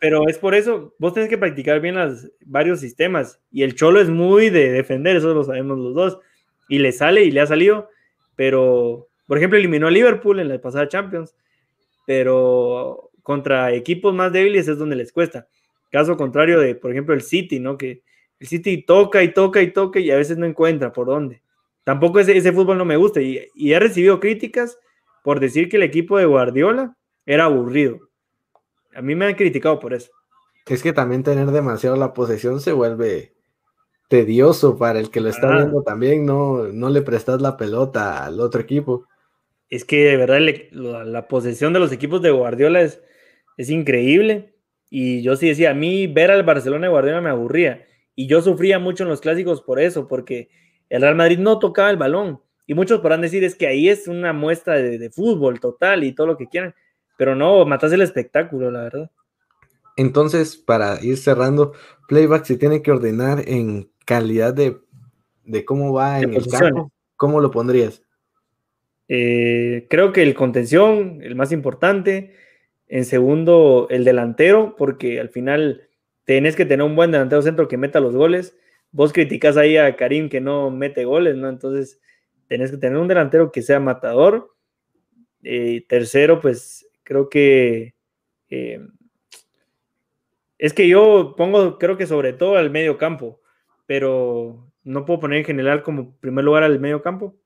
pero 0.01 0.27
es 0.27 0.39
por 0.39 0.55
eso, 0.55 0.95
vos 0.99 1.13
tenés 1.13 1.29
que 1.29 1.37
practicar 1.37 1.83
bien 1.83 1.97
los 1.97 2.33
varios 2.47 2.81
sistemas. 2.81 3.43
Y 3.53 3.63
el 3.63 3.75
Cholo 3.75 4.01
es 4.01 4.09
muy 4.09 4.49
de 4.49 4.73
defender, 4.73 5.17
eso 5.17 5.35
lo 5.35 5.45
sabemos 5.45 5.79
los 5.79 5.95
dos. 5.95 6.19
Y 6.67 6.79
le 6.79 6.93
sale 6.93 7.25
y 7.25 7.31
le 7.31 7.43
ha 7.43 7.47
salido. 7.47 7.91
Pero, 8.35 9.09
por 9.27 9.37
ejemplo, 9.37 9.59
eliminó 9.59 9.89
a 9.89 9.91
Liverpool 9.91 10.41
en 10.41 10.49
la 10.49 10.59
pasada 10.63 10.89
Champions. 10.89 11.37
Pero 12.07 13.11
contra 13.23 13.75
equipos 13.75 14.15
más 14.15 14.33
débiles 14.33 14.67
es 14.67 14.79
donde 14.79 14.97
les 14.97 15.13
cuesta. 15.13 15.47
Caso 15.91 16.17
contrario 16.17 16.59
de, 16.59 16.75
por 16.75 16.91
ejemplo, 16.91 17.13
el 17.13 17.21
City, 17.21 17.61
¿no? 17.61 17.77
Que 17.77 18.01
el 18.41 18.47
City 18.47 18.83
toca 18.83 19.23
y 19.23 19.33
toca 19.33 19.61
y 19.63 19.73
toca 19.73 19.99
y 20.01 20.11
a 20.11 20.17
veces 20.17 20.39
no 20.39 20.47
encuentra 20.47 20.93
por 20.93 21.07
dónde. 21.07 21.43
Tampoco 21.85 22.21
ese, 22.21 22.37
ese 22.37 22.53
fútbol 22.53 22.79
no 22.79 22.85
me 22.85 22.97
gusta 22.97 23.21
y, 23.21 23.51
he 23.57 23.79
recibido 23.79 24.21
críticas 24.21 24.79
por 25.25 25.41
decir 25.41 25.69
que 25.69 25.77
el 25.77 25.83
equipo 25.83 26.19
de 26.19 26.27
Guardiola 26.27 26.97
era 27.27 27.45
aburrido. 27.45 27.99
A 28.95 29.03
mí 29.03 29.15
me 29.15 29.27
han 29.27 29.35
criticado 29.35 29.79
por 29.81 29.95
eso. 29.95 30.11
Es 30.67 30.83
que 30.83 30.93
también 30.93 31.23
tener 31.23 31.47
demasiado 31.51 31.97
la 31.97 32.13
posesión 32.13 32.61
se 32.61 32.73
vuelve 32.73 33.33
tedioso 34.09 34.77
para 34.77 35.01
el 35.01 35.11
que 35.11 35.21
lo 35.21 35.29
está 35.29 35.51
viendo 35.51 35.83
también, 35.83 36.25
no, 36.25 36.65
no 36.69 36.91
le 36.91 37.03
prestas 37.03 37.41
la 37.41 37.57
pelota 37.57 38.25
al 38.25 38.41
otro 38.41 38.61
equipo. 38.61 39.07
Es 39.71 39.85
que 39.85 40.05
de 40.05 40.17
verdad 40.17 40.41
la, 40.73 41.29
posesión 41.29 41.73
de 41.73 41.79
los 41.79 41.93
equipos 41.93 42.23
de 42.23 42.31
Guardiola 42.31 42.83
es, 42.83 43.03
es 43.57 43.71
increíble. 43.71 44.55
Y 44.91 45.21
yo 45.23 45.37
sí 45.37 45.49
decía, 45.49 45.71
a 45.71 45.75
mí 45.75 46.07
ver 46.07 46.31
al 46.31 46.43
Barcelona 46.43 46.87
de 46.87 46.93
Guardiola 46.93 47.21
me 47.21 47.31
aburría. 47.31 47.87
Y 48.19 48.27
yo 48.27 48.43
sufría 48.43 48.81
mucho 48.81 49.05
en 49.05 49.11
los 49.11 49.21
clásicos 49.21 49.63
por 49.63 49.79
eso, 49.79 50.09
porque 50.09 50.49
el 50.89 51.03
Real 51.03 51.15
Madrid 51.15 51.39
no 51.39 51.61
tocaba 51.61 51.89
el 51.89 51.97
balón. 51.97 52.41
Y 52.67 52.75
muchos 52.75 52.99
podrán 52.99 53.21
decir 53.21 53.45
es 53.45 53.55
que 53.55 53.69
ahí 53.69 53.89
es 53.89 54.09
una 54.09 54.33
muestra 54.33 54.75
de, 54.75 55.09
fútbol 55.11 55.61
total 55.61 56.03
y 56.03 56.11
todo 56.11 56.27
lo 56.27 56.37
que 56.37 56.49
quieran. 56.49 56.75
Pero 57.17 57.37
no, 57.37 57.65
matas 57.65 57.93
el 57.93 58.03
espectáculo, 58.03 58.73
la 58.73 58.83
verdad. 58.83 59.11
Entonces, 59.97 60.57
para 60.57 61.01
ir 61.01 61.17
cerrando, 61.17 61.75
Playback 62.09 62.45
se 62.45 62.57
tiene 62.57 62.83
que 62.83 62.91
ordenar 62.91 63.45
en 63.47 63.89
calidad 64.05 64.53
de, 64.53 64.75
cómo 65.65 65.93
va 65.93 66.19
en 66.19 66.35
el 66.35 66.49
campo. 66.49 66.91
¿Cómo 67.15 67.41
lo 67.41 67.53
pondrías? 67.53 68.03
Eh, 69.07 69.87
creo 69.89 70.13
que 70.13 70.25
el 70.25 70.35
contención, 70.35 71.21
el 71.23 71.37
más 71.37 71.53
importante. 71.53 72.35
En 72.89 73.05
segundo, 73.05 73.87
el 73.91 74.03
delantero, 74.03 74.75
porque 74.77 75.21
al 75.21 75.29
final 75.29 75.88
tenés 76.29 76.57
que 76.57 76.67
tener 76.67 76.85
un 76.85 76.95
buen 76.95 77.11
delantero 77.11 77.41
centro 77.41 77.69
que 77.69 77.79
meta 77.79 78.01
los 78.01 78.15
goles. 78.15 78.55
Vos 78.93 79.15
criticás 79.15 79.57
ahí 79.57 79.79
a 79.79 79.97
Karim 79.97 80.29
que 80.29 80.43
no 80.43 80.71
mete 80.71 81.07
goles, 81.07 81.37
¿no? 81.37 81.49
Entonces, 81.49 82.03
tenés 82.49 82.71
que 82.71 82.77
tener 82.77 82.99
un 82.99 83.09
delantero 83.09 83.51
que 83.51 83.63
sea 83.63 83.81
matador. 83.81 84.55
Eh, 85.43 85.87
tercero, 85.89 86.39
pues 86.39 86.87
creo 87.03 87.31
que 87.31 87.95
eh, 88.51 88.87
es 90.59 90.75
que 90.75 90.87
yo 90.87 91.35
pongo, 91.35 91.79
creo 91.79 91.97
que 91.97 92.07
sobre 92.07 92.35
todo 92.35 92.57
al 92.57 92.69
medio 92.69 92.99
campo, 92.99 93.41
pero 93.87 94.71
no 94.85 95.07
puedo 95.07 95.21
poner 95.21 95.39
en 95.39 95.45
general 95.47 95.83
como 95.83 96.15
primer 96.19 96.45
lugar 96.45 96.63
al 96.63 96.79
medio 96.79 97.01
campo. 97.01 97.37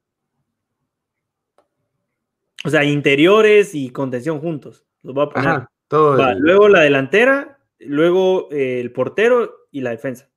O 2.64 2.70
sea, 2.70 2.82
interiores 2.82 3.76
y 3.76 3.90
contención 3.90 4.40
juntos. 4.40 4.84
Los 5.04 5.14
voy 5.14 5.26
a 5.26 5.28
poner. 5.28 6.38
Luego 6.40 6.68
la 6.68 6.80
delantera 6.80 7.51
luego 7.86 8.48
eh, 8.50 8.80
el 8.80 8.92
portero 8.92 9.66
y 9.70 9.80
la 9.80 9.90
defensa. 9.90 10.30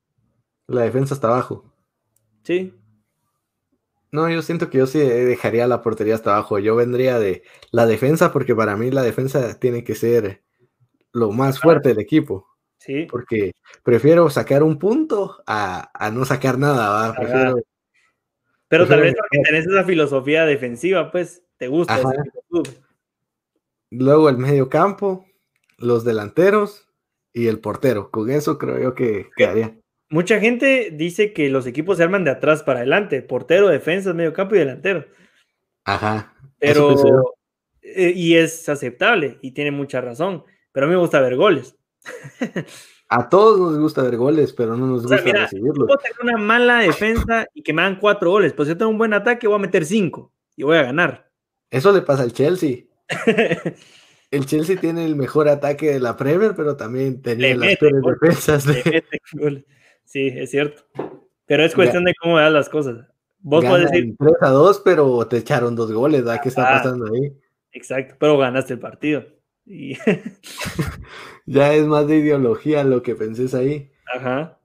La 0.66 0.82
defensa 0.82 1.14
hasta 1.14 1.28
abajo. 1.28 1.72
Sí. 2.42 2.74
No, 4.12 4.30
yo 4.30 4.40
siento 4.42 4.70
que 4.70 4.78
yo 4.78 4.86
sí 4.86 4.98
dejaría 4.98 5.66
la 5.66 5.82
portería 5.82 6.14
hasta 6.14 6.32
abajo. 6.32 6.58
Yo 6.58 6.76
vendría 6.76 7.18
de 7.18 7.42
la 7.70 7.86
defensa 7.86 8.32
porque 8.32 8.54
para 8.54 8.76
mí 8.76 8.90
la 8.90 9.02
defensa 9.02 9.58
tiene 9.58 9.84
que 9.84 9.94
ser 9.94 10.42
lo 11.12 11.32
más 11.32 11.60
fuerte 11.60 11.90
del 11.90 12.00
equipo. 12.00 12.46
Sí. 12.78 13.06
Porque 13.10 13.52
prefiero 13.82 14.30
sacar 14.30 14.62
un 14.62 14.78
punto 14.78 15.42
a, 15.46 15.90
no 16.12 16.24
sacar 16.24 16.58
nada. 16.58 17.14
Pero 18.68 18.86
tal 18.86 19.00
vez 19.00 19.14
porque 19.16 19.38
tenés 19.44 19.66
esa 19.66 19.84
filosofía 19.84 20.44
defensiva, 20.44 21.10
pues 21.10 21.44
te 21.56 21.68
gusta. 21.68 22.00
Luego 23.90 24.28
el 24.28 24.38
medio 24.38 24.68
campo, 24.68 25.26
los 25.78 26.04
delanteros 26.04 26.85
y 27.36 27.48
el 27.48 27.60
portero. 27.60 28.10
Con 28.10 28.30
eso 28.30 28.56
creo 28.56 28.80
yo 28.80 28.94
que 28.94 29.28
quedaría. 29.36 29.76
Mucha 30.08 30.40
gente 30.40 30.90
dice 30.90 31.34
que 31.34 31.50
los 31.50 31.66
equipos 31.66 31.98
se 31.98 32.02
arman 32.02 32.24
de 32.24 32.30
atrás 32.30 32.62
para 32.62 32.78
adelante, 32.78 33.20
portero, 33.20 33.68
defensa, 33.68 34.14
medio 34.14 34.32
campo 34.32 34.54
y 34.54 34.60
delantero. 34.60 35.04
Ajá. 35.84 36.34
Pero, 36.58 37.36
eh, 37.82 38.12
y 38.16 38.36
es 38.36 38.66
aceptable 38.70 39.38
y 39.42 39.50
tiene 39.50 39.70
mucha 39.70 40.00
razón, 40.00 40.44
pero 40.72 40.86
a 40.86 40.88
mí 40.88 40.94
me 40.94 41.00
gusta 41.00 41.20
ver 41.20 41.36
goles. 41.36 41.76
a 43.10 43.28
todos 43.28 43.60
nos 43.60 43.78
gusta 43.78 44.02
ver 44.02 44.16
goles, 44.16 44.54
pero 44.54 44.74
no 44.74 44.86
nos 44.86 45.02
gusta 45.02 45.18
recibirlos. 45.18 45.86
Puedo 45.86 45.98
tener 45.98 46.16
una 46.22 46.38
mala 46.38 46.78
defensa 46.78 47.46
y 47.52 47.62
que 47.62 47.74
me 47.74 47.82
dan 47.82 47.98
cuatro 48.00 48.30
goles, 48.30 48.54
pues 48.54 48.66
yo 48.66 48.78
tengo 48.78 48.90
un 48.90 48.98
buen 48.98 49.12
ataque, 49.12 49.46
voy 49.46 49.56
a 49.56 49.60
meter 49.60 49.84
cinco 49.84 50.32
y 50.56 50.62
voy 50.62 50.78
a 50.78 50.84
ganar. 50.84 51.30
Eso 51.70 51.92
le 51.92 52.00
pasa 52.00 52.22
al 52.22 52.32
Chelsea. 52.32 52.84
el 54.30 54.46
Chelsea 54.46 54.80
tiene 54.80 55.04
el 55.04 55.16
mejor 55.16 55.48
ataque 55.48 55.92
de 55.92 56.00
la 56.00 56.16
Premier, 56.16 56.54
pero 56.56 56.76
también 56.76 57.22
tenía 57.22 57.56
las 57.56 57.76
peores 57.76 58.02
defensas. 58.20 58.64
Sí, 60.04 60.28
es 60.28 60.50
cierto. 60.50 60.82
Pero 61.46 61.64
es 61.64 61.74
cuestión 61.74 62.04
de 62.04 62.14
cómo 62.20 62.36
veas 62.36 62.52
las 62.52 62.68
cosas. 62.68 63.06
Vos 63.40 63.64
puedes 63.64 63.90
decir. 63.90 64.14
3 64.18 64.34
a 64.40 64.50
2, 64.50 64.82
pero 64.84 65.26
te 65.26 65.38
echaron 65.38 65.76
dos 65.76 65.92
goles, 65.92 66.24
¿verdad? 66.24 66.40
¿Qué 66.42 66.48
está 66.48 66.62
pasando 66.64 67.06
ahí? 67.12 67.32
Exacto, 67.72 68.14
pero 68.18 68.38
ganaste 68.38 68.74
el 68.74 68.80
partido. 68.80 69.24
ya 71.46 71.74
es 71.74 71.86
más 71.86 72.06
de 72.06 72.18
ideología 72.18 72.84
lo 72.84 73.02
que 73.02 73.14
pensés 73.14 73.54
ahí. 73.54 73.90
Ajá. 74.14 74.60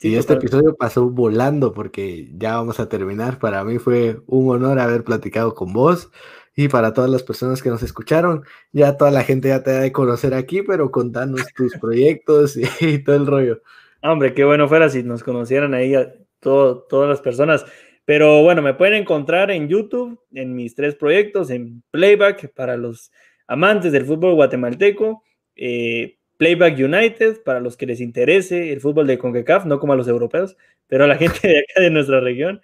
y 0.00 0.14
este 0.14 0.34
episodio 0.34 0.76
pasó 0.76 1.10
volando 1.10 1.72
porque 1.72 2.30
ya 2.36 2.56
vamos 2.56 2.80
a 2.80 2.88
terminar. 2.88 3.38
Para 3.38 3.64
mí 3.64 3.78
fue 3.78 4.20
un 4.26 4.50
honor 4.50 4.78
haber 4.78 5.04
platicado 5.04 5.54
con 5.54 5.72
vos 5.72 6.10
y 6.56 6.68
para 6.68 6.92
todas 6.92 7.10
las 7.10 7.22
personas 7.22 7.62
que 7.62 7.70
nos 7.70 7.82
escucharon. 7.82 8.44
Ya 8.72 8.96
toda 8.96 9.10
la 9.10 9.24
gente 9.24 9.48
ya 9.48 9.62
te 9.62 9.70
ha 9.70 9.80
de 9.80 9.92
conocer 9.92 10.34
aquí, 10.34 10.62
pero 10.62 10.90
contanos 10.90 11.46
tus 11.54 11.72
proyectos 11.80 12.56
y, 12.80 12.98
todo 12.98 13.16
el 13.16 13.26
rollo. 13.26 13.62
Hombre, 14.02 14.34
qué 14.34 14.44
bueno 14.44 14.68
fuera 14.68 14.88
si 14.88 15.02
nos 15.02 15.22
conocieran 15.24 15.74
ahí 15.74 15.94
a 15.94 16.14
todas 16.40 17.08
las 17.08 17.20
personas. 17.20 17.64
Pero 18.04 18.42
bueno, 18.42 18.60
me 18.60 18.74
pueden 18.74 18.94
encontrar 18.94 19.50
en 19.50 19.68
YouTube, 19.68 20.20
en 20.32 20.54
mis 20.54 20.74
tres 20.74 20.94
proyectos, 20.94 21.50
en 21.50 21.82
Playback 21.90 22.52
para 22.52 22.76
los 22.76 23.10
amantes 23.46 23.92
del 23.92 24.04
fútbol 24.04 24.34
guatemalteco, 24.34 25.22
eh, 25.56 26.18
Playback 26.36 26.78
United 26.78 27.42
para 27.44 27.60
los 27.60 27.76
que 27.76 27.86
les 27.86 28.00
interese 28.00 28.72
el 28.72 28.80
fútbol 28.80 29.06
de 29.06 29.16
CONCACAF, 29.16 29.64
no 29.64 29.78
como 29.80 29.94
a 29.94 29.96
los 29.96 30.08
europeos, 30.08 30.56
pero 30.86 31.04
a 31.04 31.06
la 31.06 31.16
gente 31.16 31.48
de 31.48 31.58
acá 31.60 31.80
de 31.80 31.90
nuestra 31.90 32.20
región. 32.20 32.60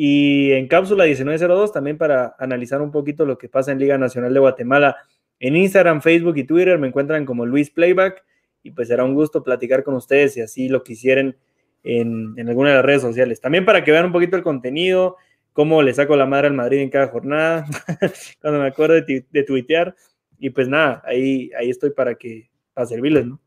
Y 0.00 0.52
en 0.52 0.68
Cápsula 0.68 1.06
1902 1.06 1.72
también 1.72 1.98
para 1.98 2.36
analizar 2.38 2.80
un 2.80 2.92
poquito 2.92 3.26
lo 3.26 3.36
que 3.36 3.48
pasa 3.48 3.72
en 3.72 3.80
Liga 3.80 3.98
Nacional 3.98 4.32
de 4.32 4.38
Guatemala. 4.38 4.96
En 5.40 5.56
Instagram, 5.56 6.02
Facebook 6.02 6.36
y 6.36 6.44
Twitter 6.44 6.78
me 6.78 6.86
encuentran 6.86 7.26
como 7.26 7.44
Luis 7.44 7.70
Playback 7.70 8.24
y 8.62 8.70
pues 8.70 8.86
será 8.86 9.02
un 9.02 9.14
gusto 9.14 9.42
platicar 9.42 9.82
con 9.82 9.96
ustedes 9.96 10.34
si 10.34 10.40
así 10.40 10.68
lo 10.68 10.84
quisieren 10.84 11.36
en, 11.82 12.38
alguna 12.48 12.68
de 12.68 12.74
las 12.76 12.84
redes 12.84 13.02
sociales. 13.02 13.40
También 13.40 13.64
para 13.64 13.82
que 13.82 13.90
vean 13.90 14.06
un 14.06 14.12
poquito 14.12 14.36
el 14.36 14.44
contenido, 14.44 15.16
cómo 15.52 15.82
le 15.82 15.92
saco 15.92 16.14
la 16.14 16.26
madre 16.26 16.46
al 16.46 16.54
Madrid 16.54 16.78
en 16.78 16.90
cada 16.90 17.08
jornada, 17.08 17.66
cuando 18.40 18.60
me 18.60 18.68
acuerdo 18.68 18.94
de, 18.94 19.26
de, 19.28 19.42
tuitear. 19.42 19.96
Y 20.38 20.50
pues 20.50 20.68
nada, 20.68 21.02
ahí, 21.06 21.50
ahí 21.58 21.70
estoy 21.70 21.90
para 21.90 22.14
que 22.14 22.48
para 22.72 22.86
servirles, 22.86 23.26
¿no? 23.26 23.40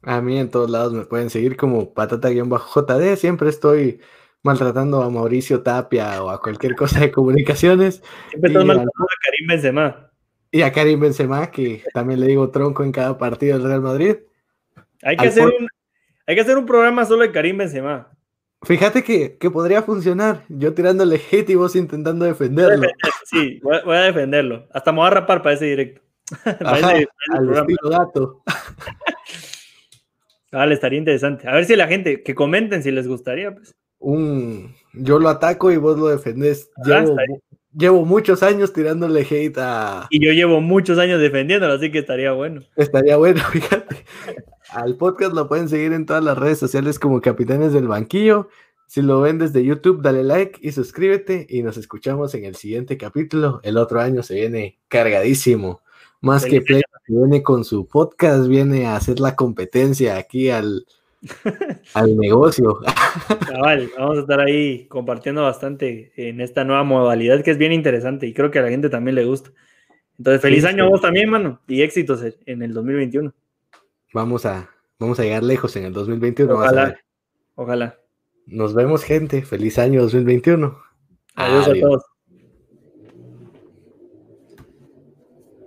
A 0.00 0.22
mí 0.22 0.38
en 0.38 0.48
todos 0.48 0.70
lados 0.70 0.94
me 0.94 1.04
pueden 1.04 1.28
seguir 1.28 1.58
como 1.58 1.92
patata-jd. 1.92 3.16
Siempre 3.16 3.50
estoy 3.50 4.00
maltratando 4.48 5.02
a 5.02 5.10
Mauricio 5.10 5.62
Tapia 5.62 6.22
o 6.22 6.30
a 6.30 6.40
cualquier 6.40 6.74
cosa 6.74 7.00
de 7.00 7.12
comunicaciones. 7.12 8.02
Siempre 8.30 8.48
estoy 8.48 8.64
maltratando 8.64 9.04
a 9.04 9.22
Karim 9.22 9.46
Benzema. 9.46 10.10
Y 10.50 10.62
a 10.62 10.72
Karim 10.72 11.00
Benzema, 11.00 11.50
que 11.50 11.82
también 11.92 12.20
le 12.20 12.26
digo 12.26 12.50
tronco 12.50 12.82
en 12.82 12.92
cada 12.92 13.18
partido 13.18 13.58
del 13.58 13.68
Real 13.68 13.82
Madrid. 13.82 14.16
Hay 15.02 15.18
que 15.18 15.28
hacer 15.28 15.44
un, 15.44 15.68
hay 16.26 16.34
que 16.34 16.40
hacer 16.40 16.56
un 16.56 16.64
programa 16.64 17.04
solo 17.04 17.22
de 17.22 17.30
Karim 17.30 17.58
Benzema. 17.58 18.10
Fíjate 18.62 19.04
que, 19.04 19.36
podría 19.50 19.82
funcionar. 19.82 20.44
Yo 20.48 20.72
tirándole 20.72 21.20
hate 21.30 21.50
y 21.50 21.54
vos 21.54 21.76
intentando 21.76 22.24
defenderlo. 22.24 22.88
Sí, 23.24 23.60
voy 23.62 23.96
a, 23.96 24.00
defenderlo. 24.00 24.66
Hasta 24.72 24.90
me 24.90 24.98
voy 24.98 25.08
a 25.08 25.10
rapar 25.10 25.42
para 25.42 25.54
ese 25.54 25.66
directo. 25.66 26.00
Ajá, 26.44 26.88
al 26.88 27.50
estilo 27.50 27.90
gato. 27.90 28.42
Vale, 30.50 30.74
estaría 30.74 30.98
interesante. 30.98 31.46
A 31.46 31.52
ver 31.52 31.66
si 31.66 31.76
la 31.76 31.86
gente, 31.86 32.22
que 32.22 32.34
comenten 32.34 32.82
si 32.82 32.90
les 32.90 33.06
gustaría. 33.06 33.54
Pues. 33.54 33.76
Un, 33.98 34.74
yo 34.94 35.18
lo 35.18 35.28
ataco 35.28 35.72
y 35.72 35.76
vos 35.76 35.98
lo 35.98 36.08
defendés. 36.08 36.70
Ah, 36.76 37.00
llevo, 37.00 37.16
llevo, 37.74 38.04
muchos 38.04 38.42
años 38.42 38.72
tirándole 38.72 39.26
hate 39.28 39.58
a. 39.58 40.06
Y 40.10 40.24
yo 40.24 40.32
llevo 40.32 40.60
muchos 40.60 40.98
años 40.98 41.20
defendiéndolo, 41.20 41.74
así 41.74 41.90
que 41.90 41.98
estaría 41.98 42.32
bueno. 42.32 42.62
Estaría 42.76 43.16
bueno, 43.16 43.40
fíjate. 43.52 44.04
Al 44.70 44.96
podcast 44.96 45.32
lo 45.32 45.48
pueden 45.48 45.68
seguir 45.68 45.92
en 45.92 46.06
todas 46.06 46.22
las 46.22 46.38
redes 46.38 46.58
sociales 46.58 46.98
como 46.98 47.20
Capitanes 47.20 47.72
del 47.72 47.88
Banquillo. 47.88 48.48
Si 48.86 49.02
lo 49.02 49.20
ven 49.20 49.38
desde 49.38 49.64
YouTube, 49.64 50.00
dale 50.02 50.24
like 50.24 50.58
y 50.62 50.72
suscríbete 50.72 51.46
y 51.48 51.62
nos 51.62 51.76
escuchamos 51.76 52.34
en 52.34 52.44
el 52.44 52.54
siguiente 52.54 52.96
capítulo. 52.96 53.60
El 53.62 53.76
otro 53.76 54.00
año 54.00 54.22
se 54.22 54.34
viene 54.34 54.78
cargadísimo. 54.88 55.82
Más 56.20 56.44
que 56.44 56.62
Play 56.62 56.82
viene 57.06 57.42
con 57.42 57.64
su 57.64 57.86
podcast, 57.86 58.48
viene 58.48 58.86
a 58.86 58.96
hacer 58.96 59.20
la 59.20 59.36
competencia 59.36 60.16
aquí 60.16 60.50
al, 60.50 60.86
al 61.94 62.16
negocio. 62.16 62.80
vamos 63.98 64.18
a 64.18 64.20
estar 64.20 64.40
ahí 64.40 64.86
compartiendo 64.86 65.42
bastante 65.42 66.12
en 66.16 66.40
esta 66.40 66.64
nueva 66.64 66.84
modalidad 66.84 67.42
que 67.42 67.50
es 67.50 67.58
bien 67.58 67.72
interesante 67.72 68.26
y 68.26 68.34
creo 68.34 68.50
que 68.50 68.58
a 68.58 68.62
la 68.62 68.70
gente 68.70 68.88
también 68.88 69.14
le 69.14 69.24
gusta. 69.24 69.50
Entonces, 70.18 70.42
feliz 70.42 70.64
año 70.64 70.84
a 70.84 70.88
vos 70.88 71.00
también, 71.00 71.30
mano, 71.30 71.60
y 71.68 71.82
éxitos 71.82 72.22
en 72.46 72.62
el 72.62 72.72
2021 72.72 73.32
vamos 74.12 74.46
a, 74.46 74.70
vamos 74.98 75.18
a 75.20 75.22
llegar 75.22 75.42
lejos 75.42 75.76
en 75.76 75.84
el 75.84 75.92
2021. 75.92 76.52
Ojalá. 76.52 76.98
Ojalá. 77.54 77.98
Nos 78.46 78.74
vemos, 78.74 79.04
gente. 79.04 79.42
Feliz 79.42 79.78
año 79.78 80.02
2021. 80.02 80.78
Adiós. 81.34 81.68
a 81.68 81.72
todos. 81.72 82.02